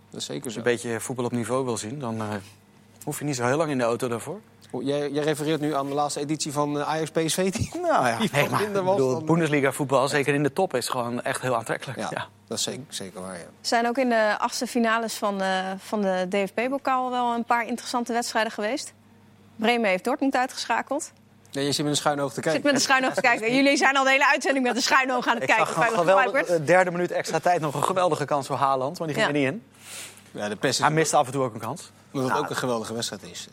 [0.09, 0.59] dat is zeker Als zo.
[0.59, 2.27] je een beetje voetbal op niveau wil zien, dan eh,
[3.03, 4.39] hoef je niet zo heel lang in de auto daarvoor.
[4.71, 7.51] Oh, Jij, jij refereert nu aan de laatste editie van eh, Ajax PSV.
[7.51, 7.71] Die...
[7.81, 10.53] Nou ja, Die nee, maar, minder ik was bedoel, dan- Bundesliga voetbal, zeker in de
[10.53, 11.99] top, is gewoon echt heel aantrekkelijk.
[11.99, 12.27] Ja, Ja.
[12.47, 13.33] dat is zeker, zeker waar.
[13.33, 13.39] Ja.
[13.39, 17.67] Er zijn ook in de achtste finales van, eh, van de DFB-bokaal wel een paar
[17.67, 18.93] interessante wedstrijden geweest.
[19.55, 21.11] Bremen heeft Dortmund uitgeschakeld.
[21.51, 22.61] Ja, je zit met een schuin oog te Ik kijken.
[22.61, 23.53] zit met een schuin oog te kijken.
[23.55, 25.73] Jullie zijn al de hele uitzending met een schuin oog aan het Ik kijken.
[25.73, 29.15] zag een eh, derde minuut extra tijd nog een geweldige kans voor Haaland, maar die
[29.17, 29.33] ging Ja.
[29.33, 29.63] er niet in.
[30.41, 31.91] Ja, de pest is Hij miste af en toe ook een kans.
[32.13, 33.47] omdat het ook een geweldige wedstrijd is.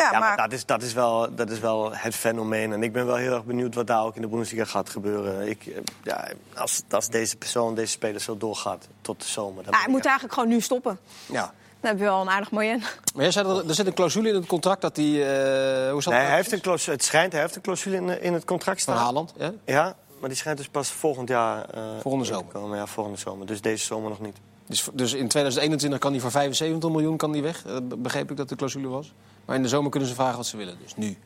[0.00, 2.72] Ja, Ja, maar maar dat is, dat, is wel, dat is wel het fenomeen.
[2.72, 5.48] En ik ben wel heel erg benieuwd wat daar ook in de Bundesliga gaat gebeuren.
[5.48, 9.64] Ik, eh, ja, als, als deze persoon, deze speler zo doorgaat tot de zomer...
[9.64, 10.98] Dan ah, hij moet eigenlijk gewoon nu stoppen.
[11.26, 11.52] Ja.
[11.80, 12.78] Dan heb je wel een aardig mooi in.
[13.14, 15.04] Maar jij zei dat er, er zit een clausule in het contract dat hij...
[15.06, 17.96] eh hoe zat Nee, dat hij heeft een clausule, het schijnt, hij heeft een clausule
[17.96, 19.04] in, in het contract Van staan.
[19.06, 19.52] Haaland, ja?
[19.64, 21.64] Ja, maar die schijnt dus pas volgend jaar...
[21.70, 22.52] eh, Volgende zomer.
[22.52, 22.78] Komen.
[22.78, 23.46] Ja, volgende zomer.
[23.46, 24.36] Dus deze zomer nog niet.
[24.66, 27.66] Dus, dus in 2021 kan hij voor 75 miljoen kan die weg.
[27.66, 29.12] Eh, begreep ik dat de clausule was.
[29.50, 30.76] Maar in de zomer kunnen ze vragen wat ze willen.
[30.82, 31.16] Dus nu.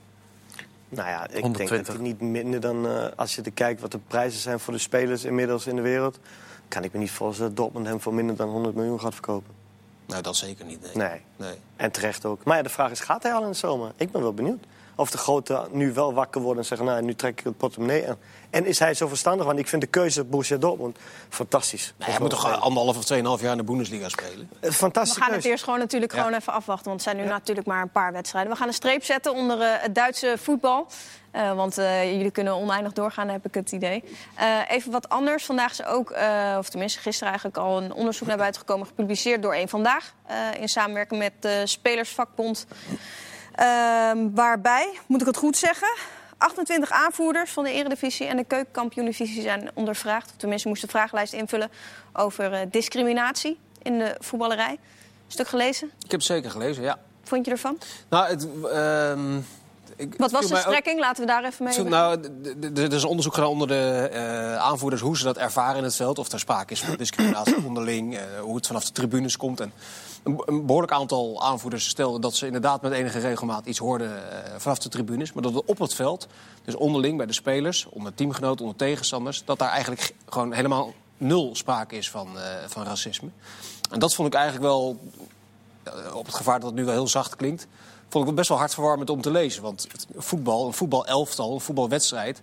[0.89, 1.87] Nou ja, ik denk 120.
[1.87, 2.87] dat hij niet minder dan...
[2.87, 5.83] eh, als je er kijkt wat de prijzen zijn voor de spelers inmiddels in de
[5.83, 6.19] wereld...
[6.69, 9.53] kan ik me niet voorstellen dat Dortmund hem voor minder dan 100 miljoen gaat verkopen.
[10.07, 10.81] Nou, dat zeker niet.
[10.83, 11.09] Nee.
[11.09, 11.21] Nee.
[11.37, 11.55] nee.
[11.77, 12.45] En terecht ook.
[12.45, 13.93] Maar ja, de vraag is, gaat hij al in de zomer?
[13.97, 14.65] Ik ben wel benieuwd.
[14.97, 18.09] Of de grote nu wel wakker worden en zeggen, nou, nu trek ik het portemonnee
[18.09, 18.17] aan.
[18.51, 19.47] En is hij zo verstandig?
[19.47, 21.95] Want ik vind de keuze Borussia Dortmund fantastisch.
[21.99, 24.49] Nou, hij moet toch anderhalf of tweeënhalf jaar in de Bundesliga spelen?
[24.61, 26.19] Een fantastische We gaan het eerst gewoon natuurlijk Ja.
[26.23, 26.87] gewoon even afwachten.
[26.89, 28.53] Want het zijn nu natuurlijk maar een paar wedstrijden.
[28.53, 30.87] We gaan een streep zetten onder eh, het Duitse voetbal.
[31.31, 34.05] Eh, want eh, jullie kunnen oneindig doorgaan, heb ik het idee.
[34.35, 35.45] Eh, even wat anders.
[35.45, 37.83] Vandaag is ook, eh, of tenminste gisteren eigenlijk al...
[37.83, 40.15] een onderzoek naar buiten gekomen, gepubliceerd door Eén Vandaag.
[40.27, 42.67] eh, in samenwerking met de Spelersvakbond.
[43.55, 45.89] Ehm, waarbij, moet ik het goed zeggen...
[46.39, 50.31] 28 aanvoerders van de Eredivisie en de Keukenkampioen-divisie zijn ondervraagd.
[50.31, 51.71] Of tenminste moesten een vragenlijst invullen
[52.13, 54.79] over eh, discriminatie in de voetballerij.
[55.27, 55.87] Stuk gelezen.
[56.05, 56.99] Ik heb het zeker gelezen, ja.
[57.23, 57.79] Vond je ervan?
[58.09, 59.37] Nou, het, ehm,
[59.97, 61.01] ik- Wat was de ook- strekking?
[61.01, 61.73] Laten we daar even mee.
[61.75, 62.21] Zo, nou,
[62.75, 65.97] er is een onderzoek gedaan onder de eh, aanvoerders hoe ze dat ervaren in het
[65.97, 66.19] veld.
[66.19, 69.61] Of er sprake is van discriminatie onderling, eh, hoe het vanaf de tribunes komt.
[69.61, 69.73] En
[70.25, 74.79] een, behoorlijk aantal aanvoerders stelden dat ze inderdaad met enige regelmaat iets hoorden eh, vanaf
[74.79, 75.33] de tribunes.
[75.33, 76.27] Maar dat het op het veld,
[76.65, 81.51] dus onderling bij de spelers, onder teamgenoten, onder tegenstanders, dat daar eigenlijk gewoon helemaal nul
[81.57, 83.29] sprake is van, eh, van racisme.
[83.91, 84.99] En dat vond ik eigenlijk wel
[85.83, 87.67] eh, op het gevaar dat het nu wel heel zacht klinkt,
[88.09, 89.63] vond ik best wel hartverwarmend om te lezen.
[89.63, 92.43] Want voetbal, een voetbalelftal, een voetbalwedstrijd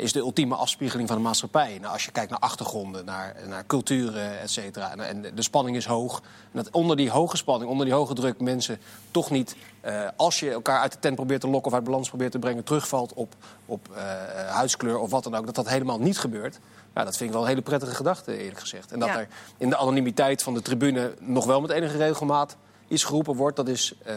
[0.00, 1.78] is de ultieme afspiegeling van de maatschappij.
[1.80, 4.90] Nou, als je kijkt naar achtergronden, naar, naar culturen, et cetera.
[4.90, 6.18] En, en de spanning is hoog.
[6.18, 8.40] En dat onder die hoge spanning, onder die hoge druk...
[8.40, 8.78] mensen
[9.10, 11.70] toch niet, eh, als je elkaar uit de tent probeert te lokken...
[11.70, 13.34] of uit balans probeert te brengen, terugvalt op,
[13.66, 14.02] op eh,
[14.48, 15.46] huidskleur of wat dan ook...
[15.46, 16.58] dat dat helemaal niet gebeurt.
[16.92, 18.92] Dat vind ik wel een hele prettige gedachte, eerlijk gezegd.
[18.92, 19.18] En dat Ja.
[19.18, 22.56] er in de anonimiteit van de tribune nog wel met enige regelmaat
[22.90, 24.14] iets geroepen wordt, dat is eh,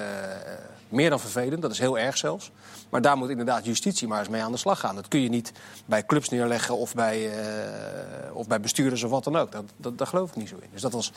[0.90, 1.62] meer dan vervelend.
[1.62, 2.52] Dat is heel erg zelfs.
[2.90, 4.96] Maar daar moet inderdaad justitie maar eens mee aan de slag gaan.
[4.96, 5.52] Dat kun je niet
[5.86, 9.52] bij clubs neerleggen of bij, eh, of bij bestuurders of wat dan ook.
[9.52, 10.70] Dat, dat, daar geloof ik niet zo in.
[10.72, 11.12] Dus dat was,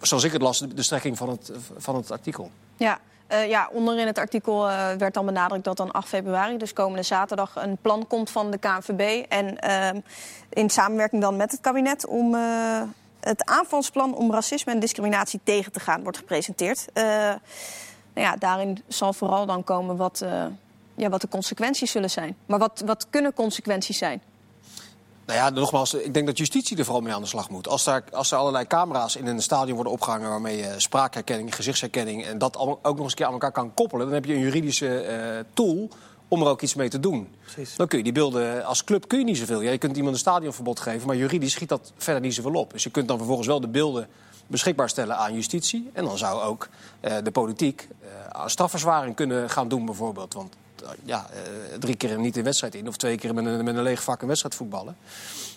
[0.00, 2.50] zoals ik het las, de, strekking van het, van het artikel.
[2.76, 4.66] Ja, eh, ja, onderin het artikel
[4.98, 8.58] werd dan benadrukt dat dan 8 februari, dus komende zaterdag, een plan komt van de
[8.58, 9.24] KNVB.
[9.28, 10.00] En ehm,
[10.48, 12.36] in samenwerking dan met het kabinet om
[13.24, 16.86] het aanvalsplan om racisme en discriminatie tegen te gaan wordt gepresenteerd.
[16.92, 20.44] Eh, nou ja, daarin zal vooral dan komen wat, eh,
[20.94, 22.36] ja, wat de consequenties zullen zijn.
[22.46, 24.22] Maar wat, wat kunnen consequenties zijn?
[25.26, 27.68] Nou ja, nogmaals, ik denk dat justitie er vooral mee aan de slag moet.
[27.68, 30.30] Als, daar, als er allerlei camera's in een stadion worden opgehangen...
[30.30, 32.24] waarmee je spraakherkenning, gezichtsherkenning...
[32.24, 34.06] en dat ook nog eens een keer aan elkaar kan koppelen...
[34.06, 35.88] dan heb je een juridische eh, tool
[36.28, 37.28] om er ook iets mee te doen.
[37.42, 37.76] Precies.
[37.76, 38.64] Dan kun je die beelden...
[38.64, 39.60] Als club kun je niet zoveel.
[39.60, 41.06] Ja, je kunt iemand een stadionverbod geven...
[41.06, 42.72] maar juridisch schiet dat verder niet zoveel op.
[42.72, 44.08] Dus je kunt dan vervolgens wel de beelden
[44.46, 45.90] beschikbaar stellen aan justitie.
[45.92, 46.68] En dan zou ook
[47.00, 47.88] eh, de politiek
[48.28, 50.34] aan strafverzwaring kunnen gaan doen bijvoorbeeld.
[50.34, 51.26] Want eh, ja,
[51.78, 52.88] drie keer niet in wedstrijd in...
[52.88, 54.96] of twee keer met een, met een leeg vak een wedstrijd voetballen.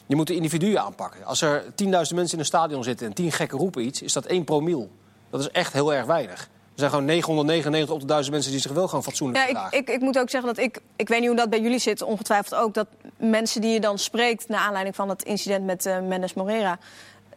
[0.05, 1.25] Je moet de individuen aanpakken.
[1.25, 4.01] Als er 10.000 mensen in een stadion zitten en 10 gekken roepen iets...
[4.01, 4.89] is dat 1 promiel.
[5.29, 6.49] Dat is echt heel erg weinig.
[6.77, 9.73] Er zijn gewoon 999 op de 1000 mensen die zich wel gewoon fatsoenlijk Ja, ik,
[9.73, 12.01] ik, ik moet ook zeggen dat ik, ik weet niet hoe dat bij jullie zit,
[12.01, 15.99] ongetwijfeld ook, dat mensen die je dan spreekt naar aanleiding van het incident met eh
[15.99, 16.79] Mendes Morera,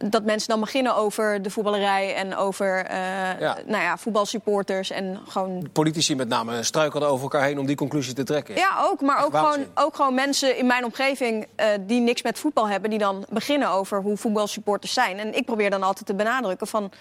[0.09, 2.97] dat mensen dan beginnen over de voetballerij en over eh,
[3.39, 3.57] Ja.
[3.65, 8.13] Nou ja, voetbalsupporters en gewoon Politici met name struikelden over elkaar heen om die conclusie
[8.13, 8.55] te trekken.
[8.55, 9.01] Ja, ook.
[9.01, 12.89] Maar ook gewoon, ook gewoon mensen in mijn omgeving eh, die niks met voetbal hebben...
[12.89, 15.19] die dan beginnen over hoe voetbalsupporters zijn.
[15.19, 16.91] En ik probeer dan altijd te benadrukken van...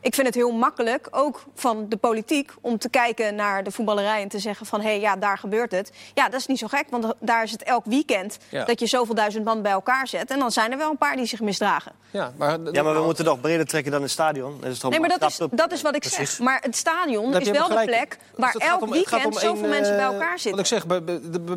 [0.00, 4.22] Ik vind het heel makkelijk, ook van de politiek, om te kijken naar de voetballerij
[4.22, 5.92] en te zeggen van hé, hey, ja, daar gebeurt het.
[6.14, 8.64] Ja, dat is niet zo gek, want daar is het elk weekend Ja.
[8.64, 10.30] dat je zoveel duizend man bij elkaar zet.
[10.30, 11.92] En dan zijn er wel een paar die zich misdragen.
[12.10, 14.56] Ja, maar, Ja, maar we moeten toch breder trekken dan het stadion.
[14.60, 16.30] Dat is toch Nee, maar dat is, dat is wat ik Precies.
[16.30, 16.38] zeg.
[16.38, 19.96] Maar het stadion Daar is wel de plek waar Dus elk om- weekend zoveel mensen
[19.96, 20.60] bij eh, elkaar Wat zitten.
[20.60, 21.02] ik zeg, bij,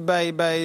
[0.01, 0.59] bij, bij,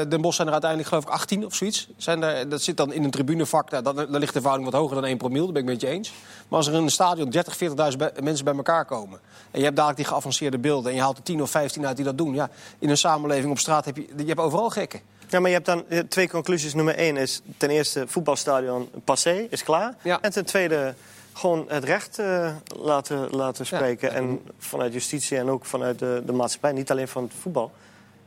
[0.00, 1.88] eh, Den Bosch zijn er uiteindelijk geloof ik 18 of zoiets.
[1.96, 3.70] Zijn er, dat zit dan in een tribunevak.
[3.70, 5.80] Nou, dan, dan ligt de verhouding wat hoger dan 1 promiel, dat ben ik met
[5.80, 6.12] je eens.
[6.48, 7.56] Maar als er in een stadion 30,
[7.92, 9.20] 40.000 bij- mensen bij elkaar komen...
[9.50, 10.90] en je hebt dadelijk die geavanceerde beelden...
[10.90, 12.34] en je haalt er 10 of 15 uit die dat doen...
[12.34, 15.00] ja, in een samenleving op straat heb je, je hebt overal gekken.
[15.28, 16.74] Ja, maar je hebt dan eh, twee conclusies.
[16.74, 19.94] Nummer één is ten eerste voetbalstadion passé, is klaar.
[20.02, 20.18] Ja.
[20.20, 20.94] En ten tweede
[21.32, 23.76] gewoon het recht eh, laten, laten Ja.
[23.76, 24.12] spreken.
[24.12, 27.72] En vanuit justitie en ook vanuit de, de maatschappij, niet alleen van het voetbal.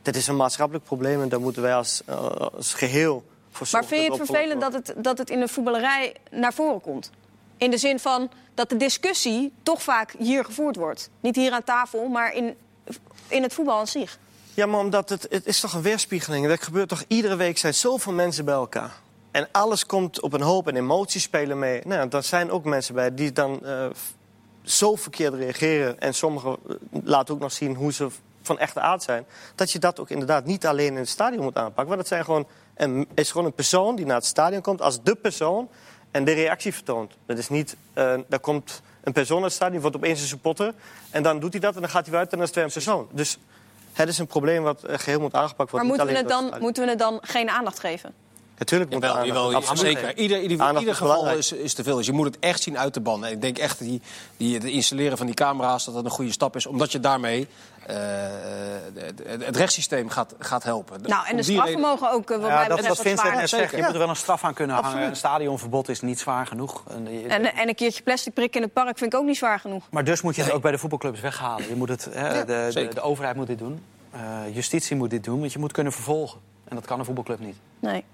[0.02, 2.16] Dit is een maatschappelijk probleem en daar moeten wij als, eh,
[2.56, 5.48] als geheel voor Maar zorgen vind je het vervelend dat het, dat het in de
[5.48, 7.10] voetballerij naar voren komt?
[7.56, 11.10] In de zin van dat de discussie toch vaak hier gevoerd wordt.
[11.20, 12.56] Niet hier aan tafel, maar in,
[13.28, 14.18] in het voetbal aan zich.
[14.54, 16.48] Ja, maar omdat het, het is toch een weerspiegeling.
[16.48, 18.92] Dat gebeurt toch iedere week zijn zoveel mensen bij elkaar.
[19.30, 21.80] En alles komt op een hoop en emoties spelen mee.
[21.84, 23.86] Nou, daar zijn ook mensen bij die dan eh,
[24.62, 26.00] zo verkeerd reageren.
[26.00, 28.08] En sommigen eh, laten ook nog zien hoe ze
[28.42, 29.26] van echte aard zijn.
[29.54, 31.86] Dat je dat ook inderdaad niet alleen in het stadion moet aanpakken.
[31.86, 35.02] Want het zijn gewoon een, is gewoon een persoon die naar het stadion komt als
[35.02, 35.68] de persoon.
[36.14, 37.12] En de reactie vertoont.
[37.26, 40.72] Dat is niet, eh daar komt een persoon naar het stadion, wordt opeens een supporter.
[41.10, 42.64] En dan doet hij dat en dan gaat hij uit en dan is het weer
[42.64, 43.08] een persoon.
[43.12, 43.38] Dus
[43.92, 46.06] Het is een probleem wat eh, geheel moet aangepakt Maar worden.
[46.06, 48.14] moeten we, het dan, moeten we het dan geen aandacht geven?
[48.58, 49.98] Natuurlijk moet Jawel, jawel, aandacht- ja, absoluut.
[49.98, 50.16] zeker.
[50.16, 51.96] Ieder, ieder, ieder geval is, is te veel.
[51.96, 53.28] Dus je moet het echt zien uit te bannen.
[53.28, 54.02] En ik denk echt dat die,
[54.36, 56.66] die, het installeren van die camera's dat dat een goede stap is.
[56.66, 57.48] Omdat je daarmee
[57.86, 57.96] eh,
[58.94, 61.00] het, het rechtssysteem gaat, gaat helpen.
[61.02, 62.96] Nou, en Om de straffen reden- mogen ook, eh, wat Ja, mij dat betreft, wat
[62.96, 63.40] wat Vincent zwaarder.
[63.40, 63.70] net zegt.
[63.76, 65.02] Je moet er wel een straf aan kunnen hangen.
[65.08, 66.82] Een stadionverbod is niet zwaar genoeg.
[66.88, 69.58] En En, en een keertje plastic prikken in het park vind ik ook niet zwaar
[69.60, 69.82] genoeg.
[69.90, 71.68] Maar dus moet je het ook bij de voetbalclubs weghalen.
[71.68, 72.94] Je moet het, hè, de, de, zeker.
[72.94, 73.82] de overheid moet dit doen.
[74.10, 74.20] Eh,
[74.52, 76.40] justitie moet dit doen, want je moet kunnen vervolgen.
[76.68, 77.56] En dat kan een voetbalclub niet.
[77.80, 78.04] Nee.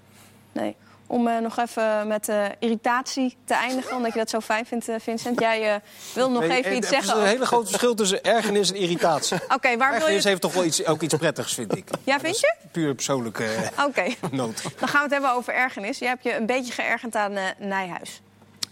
[0.51, 0.75] Nee.
[1.07, 4.87] Om eh, nog even met eh, irritatie te eindigen, omdat je dat zo fijn vindt,
[4.89, 5.39] eh, Vincent.
[5.39, 5.79] Jij eh,
[6.13, 7.07] wil nog Nee, even iets Er zeggen.
[7.07, 9.37] is een over- hele groot verschil tussen ergernis en irritatie.
[9.55, 10.29] Oké, waar wil Ergernis je...
[10.29, 11.87] heeft toch wel iets, ook iets prettigs, vind ik.
[12.03, 12.53] Ja, vind je?
[12.71, 14.61] Puur persoonlijke eh, Oké, nood.
[14.79, 15.99] dan gaan we het hebben over ergernis.
[15.99, 18.21] Jij hebt je een beetje geërgerd aan eh, Nijhuis.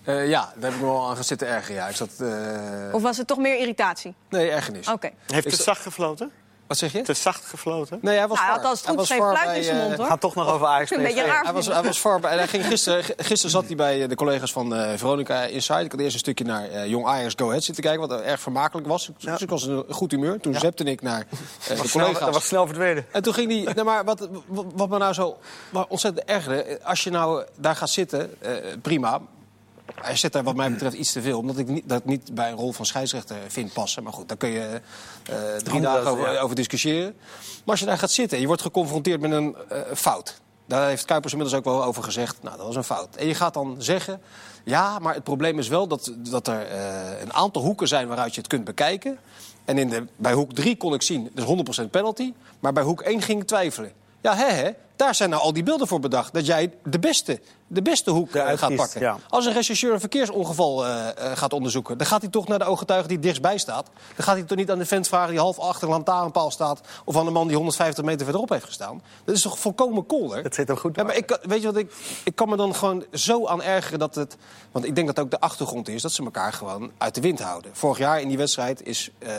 [0.04, 1.76] Eh, ja, daar heb ik me wel aan gaan zitten ergeren.
[1.82, 1.88] Ja.
[1.88, 4.14] Ik zat, eh, Of was het toch meer irritatie?
[4.30, 4.88] Nee, ergernis.
[4.88, 5.10] Oké.
[5.28, 6.32] Heeft sta- zacht gefloten?
[6.70, 7.02] Wat zeg je?
[7.02, 8.00] Te zacht gefloten?
[8.02, 10.06] Nee, hij was Nou, hij het Hij goed was fluit in zijn eh, mond, hoor.
[10.06, 11.44] Gaat toch nog over Ajax Een beetje raar.
[11.44, 14.76] Hij was, hij was bij, hij ging gisteren, gisteren zat hij bij de collega's van
[14.76, 15.84] eh, Veronica Inside.
[15.84, 18.40] Ik had eerst een stukje naar eh, Jong Ajax Go Ahead zitten kijken, wat erg
[18.40, 19.12] vermakelijk was.
[19.18, 20.40] Dus ik was in een goed humeur.
[20.40, 21.28] Toen zepte ik naar eh,
[21.68, 22.26] de Was snel, collega's.
[22.26, 23.06] dat was snel verdwenen.
[23.12, 23.74] En toen ging die.
[23.74, 25.38] Nee, maar wat, wat, wat me nou zo
[25.88, 26.80] ontzettend ergerde.
[26.84, 28.52] Als je nou daar gaat zitten, eh,
[28.82, 29.22] prima.
[30.02, 31.40] Hij zit daar wat mij betreft iets te veel.
[31.40, 34.04] Omdat ik niet, dat niet bij een rol van scheidsrechter vind passen.
[34.04, 34.82] Maar goed, daar kun je
[35.26, 36.40] eh, drie dagen over, ja.
[36.40, 37.16] over discussiëren.
[37.18, 40.42] Maar als je daar gaat zitten en je wordt geconfronteerd met een eh, fout.
[40.66, 42.38] Daar heeft Kuipers inmiddels ook wel over gezegd.
[42.42, 43.16] Nou, dat was een fout.
[43.16, 44.22] En je gaat dan zeggen...
[44.64, 48.34] Ja, maar het probleem is wel dat, dat er eh, een aantal hoeken zijn waaruit
[48.34, 49.20] je het kunt bekijken.
[49.66, 51.46] En in de, bij hoek 3 kon ik zien, dus
[51.86, 52.34] 100% penalty.
[52.60, 53.92] Maar bij hoek 1 ging ik twijfelen.
[54.22, 54.70] Ja, hè, hè,
[55.00, 56.34] daar zijn nou al die beelden voor bedacht.
[56.34, 59.02] Dat jij de beste, de beste hoek eh, Eruit gaat kiest, pakken.
[59.02, 59.18] ja.
[59.30, 61.98] Als een rechercheur een verkeersongeval eh, eh, gaat onderzoeken...
[61.98, 63.86] dan gaat hij toch naar de ooggetuige die dichtstbij staat.
[64.16, 66.82] Dan gaat hij toch niet aan de vent vragen die half achter een lantaarnpaal staat...
[67.06, 69.02] of aan de man die 150 meter verderop heeft gestaan.
[69.24, 70.44] Dat is toch volkomen kolder?
[70.44, 71.94] Dat zit hem goed Ja, maar ik, weet je wat, ik,
[72.24, 74.38] ik kan me dan gewoon zo aan ergeren dat het...
[74.72, 77.40] Want ik denk dat ook de achtergrond is dat ze elkaar gewoon uit de wind
[77.40, 77.72] houden.
[77.74, 79.32] Vorig jaar in die wedstrijd is eh,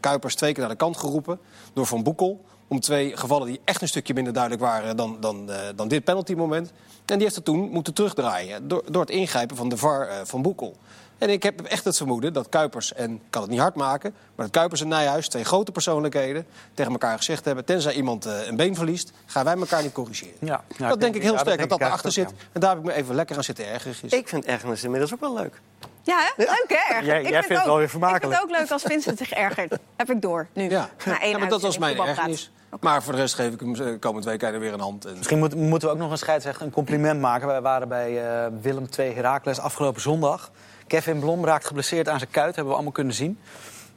[0.00, 1.40] Kuipers twee keer naar de kant geroepen
[1.72, 2.44] door Van Boekel.
[2.70, 6.04] Om twee gevallen die echt een stukje minder duidelijk waren dan, dan, eh, dan dit
[6.04, 6.72] penaltymoment.
[7.06, 10.16] En die heeft het toen moeten terugdraaien door, door het ingrijpen van de VAR eh,
[10.24, 10.76] van Boekel.
[11.18, 14.14] En ik heb echt het vermoeden dat Kuipers, en ik kan het niet hard maken...
[14.34, 16.46] maar dat Kuipers en Nijhuis, twee grote persoonlijkheden...
[16.74, 19.12] tegen elkaar gezegd hebben, tenzij iemand eh, een been verliest...
[19.26, 20.34] gaan wij elkaar niet corrigeren.
[20.38, 22.32] Ja, ja, dat denk ik heel ja, dat sterk dat dat ik erachter zit.
[22.52, 24.18] En daar heb ik me even lekker aan zitten ergeren gisteren.
[24.18, 25.60] Ik vind ergernis inmiddels ook wel leuk.
[26.02, 26.44] Ja, hè?
[26.44, 26.94] leuk hè?
[26.94, 27.04] Erger.
[27.04, 28.24] Jij- Ik jij vind vindt het ook- wel weer Ik vermakelijk.
[28.24, 29.78] vind het ook leuk als Vincent zich ergert.
[29.96, 30.70] Heb ik door, nu.
[30.70, 32.50] Ja, Na één ja maar dat was mijn ergernis.
[32.80, 35.04] Maar voor de rest geef ik hem eh, komend week er weer een hand.
[35.04, 35.16] En...
[35.16, 37.46] Misschien moet- moeten we ook nog een scheidsrechter een compliment maken.
[37.46, 40.50] Wij waren bij eh, Willem II Heracles afgelopen zondag.
[40.86, 43.38] Kevin Blom raakt geblesseerd aan zijn kuit, hebben we allemaal kunnen zien.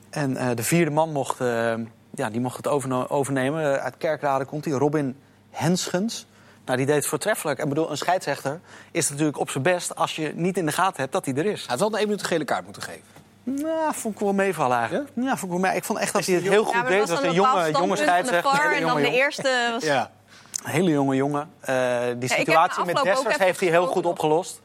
[0.09, 1.73] En eh, de vierde man mocht, eh,
[2.15, 2.67] ja, die mocht het
[3.09, 3.81] overnemen.
[3.81, 5.15] Uit Kerkrade komt hij, Robin
[5.49, 6.25] Henschens.
[6.65, 7.59] Nou, die deed het voortreffelijk.
[7.59, 8.59] Ik bedoel, een scheidsrechter
[8.91, 9.95] is natuurlijk op zijn best...
[9.95, 11.59] als je niet in de gaten hebt dat hij er is.
[11.59, 13.03] Hij had wel een één minuut een gele kaart moeten geven.
[13.43, 15.09] Nou, vond ik wel meevallen eigenlijk.
[15.15, 15.27] Ja?
[15.27, 15.75] vond ik, wel mee.
[15.75, 16.99] ik vond echt dat hij het heel goed Ja, deed.
[16.99, 18.71] dat was een jonge, jonge standpunt van de scheidsrechter.
[18.73, 19.83] En jonge dan de eerste was...
[19.83, 20.11] Ja.
[20.63, 21.49] Een hele jonge jongen.
[21.59, 24.61] Eh, die situatie met Dessers heeft hij heel goed opgelost.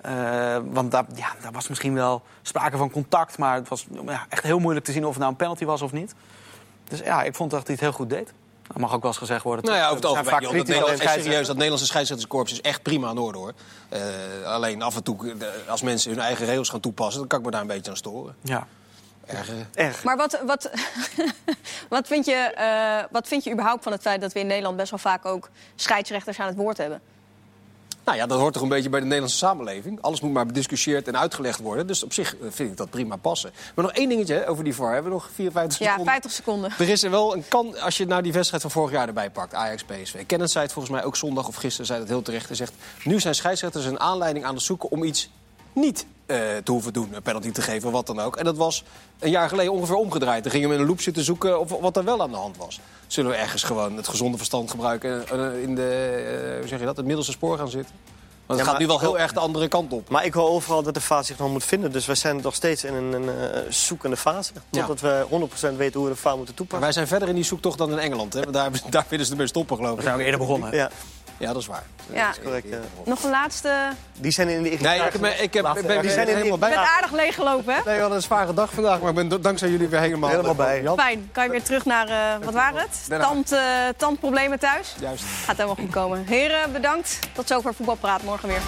[0.00, 3.38] Eh, want daar, ja, daar was misschien wel sprake van contact.
[3.38, 5.82] Maar het was ja, echt heel moeilijk te zien of het nou een penalty was
[5.82, 6.14] of niet.
[6.88, 8.32] Dus ja, ik vond dat hij het heel goed deed.
[8.72, 9.64] Dat mag ook wel eens gezegd worden.
[9.64, 10.30] Nou ja, over het algemeen.
[10.30, 11.54] vaak dat serieus, dat.
[11.56, 13.52] Nederlandse scheidsrechterskorps is echt prima aan orde hoor.
[13.88, 14.00] Eh,
[14.44, 17.44] alleen af en toe, eh, als mensen hun eigen regels gaan toepassen, dan kan ik
[17.44, 18.34] me daar een beetje aan storen.
[18.42, 18.66] Ja.
[19.74, 20.04] Erg.
[20.04, 20.70] Maar wat, wat,
[21.88, 24.76] wat, vind je, eh, wat vind je überhaupt van het feit dat we in Nederland
[24.76, 27.00] best wel vaak ook scheidsrechters aan het woord hebben?
[28.12, 30.02] Nou ja, dat hoort toch een beetje bij de Nederlandse samenleving.
[30.02, 31.86] Alles moet maar bediscussieerd en uitgelegd worden.
[31.86, 33.52] Dus op zich eh, vind ik dat prima passen.
[33.74, 34.92] Maar nog één dingetje hè, over die VAR.
[34.92, 36.12] Hebben we nog 54 Ja, seconden?
[36.12, 36.72] 50 seconden.
[36.78, 39.30] Er is er wel een kan als je nou die wedstrijd van vorig jaar erbij
[39.30, 40.26] pakt, Ajax PSV.
[40.26, 42.46] Kenneth zei het volgens mij ook zondag of gisteren, zei het heel terecht.
[42.46, 42.72] Hij zegt,
[43.04, 45.30] nu zijn scheidsrechters een aanleiding aan het zoeken om iets
[45.72, 48.36] niet eh, te hoeven doen, een penalty te geven, wat dan ook.
[48.36, 48.84] En dat was
[49.18, 50.42] een jaar geleden ongeveer omgedraaid.
[50.42, 52.56] Dan gingen we in een loop zitten zoeken of wat er wel aan de hand
[52.56, 52.80] was.
[53.12, 55.88] Zullen we ergens gewoon het gezonde verstand gebruiken en eh, in de,
[56.52, 57.94] eh, hoe zeg je dat, het middelste spoor gaan zitten?
[58.46, 60.08] Want het Ja, gaat nu wel heel erg de andere kant op.
[60.08, 61.92] Maar ik hoor overal dat de fase zich nog moet vinden.
[61.92, 64.52] Dus we zijn nog steeds in een, een eh, zoekende fase.
[64.70, 64.86] Ja.
[64.86, 66.80] Totdat we 100% weten hoe we de fase moeten Maar toepassen.
[66.80, 68.32] wij zijn verder in die zoektocht dan in Engeland.
[68.32, 68.50] Hè?
[68.50, 70.02] Daar, daar willen ze ermee stoppen, geloof We ik.
[70.02, 70.74] zijn ook eerder begonnen.
[70.76, 70.90] Ja,
[71.36, 71.82] Ja, dat is waar.
[72.12, 72.26] Ja.
[72.26, 72.78] Dat is correct, ja.
[73.04, 73.88] Nog een laatste...
[74.18, 75.04] die zijn in de Nee, irritatie.
[75.06, 76.68] ik, heb, me- ik, heb, ik ben Die zijn in helemaal bij.
[76.70, 77.80] Je bent aardig leeggelopen, hè?
[77.84, 80.54] Nee, we hadden een zware dag vandaag, maar ik ben dankzij jullie weer helemaal, Helemaal
[80.54, 80.82] bij.
[80.82, 80.98] Jan.
[80.98, 81.28] Fijn.
[81.32, 83.20] Kan je weer terug naar, eh, wat waren het?
[83.20, 83.60] Tand, eh,
[83.96, 84.94] tandproblemen thuis?
[85.00, 85.24] Juist.
[85.44, 86.24] Gaat helemaal goed komen.
[86.26, 87.18] Heren, bedankt.
[87.32, 88.22] Tot zover Voetbalpraat.
[88.22, 88.60] Morgen weer.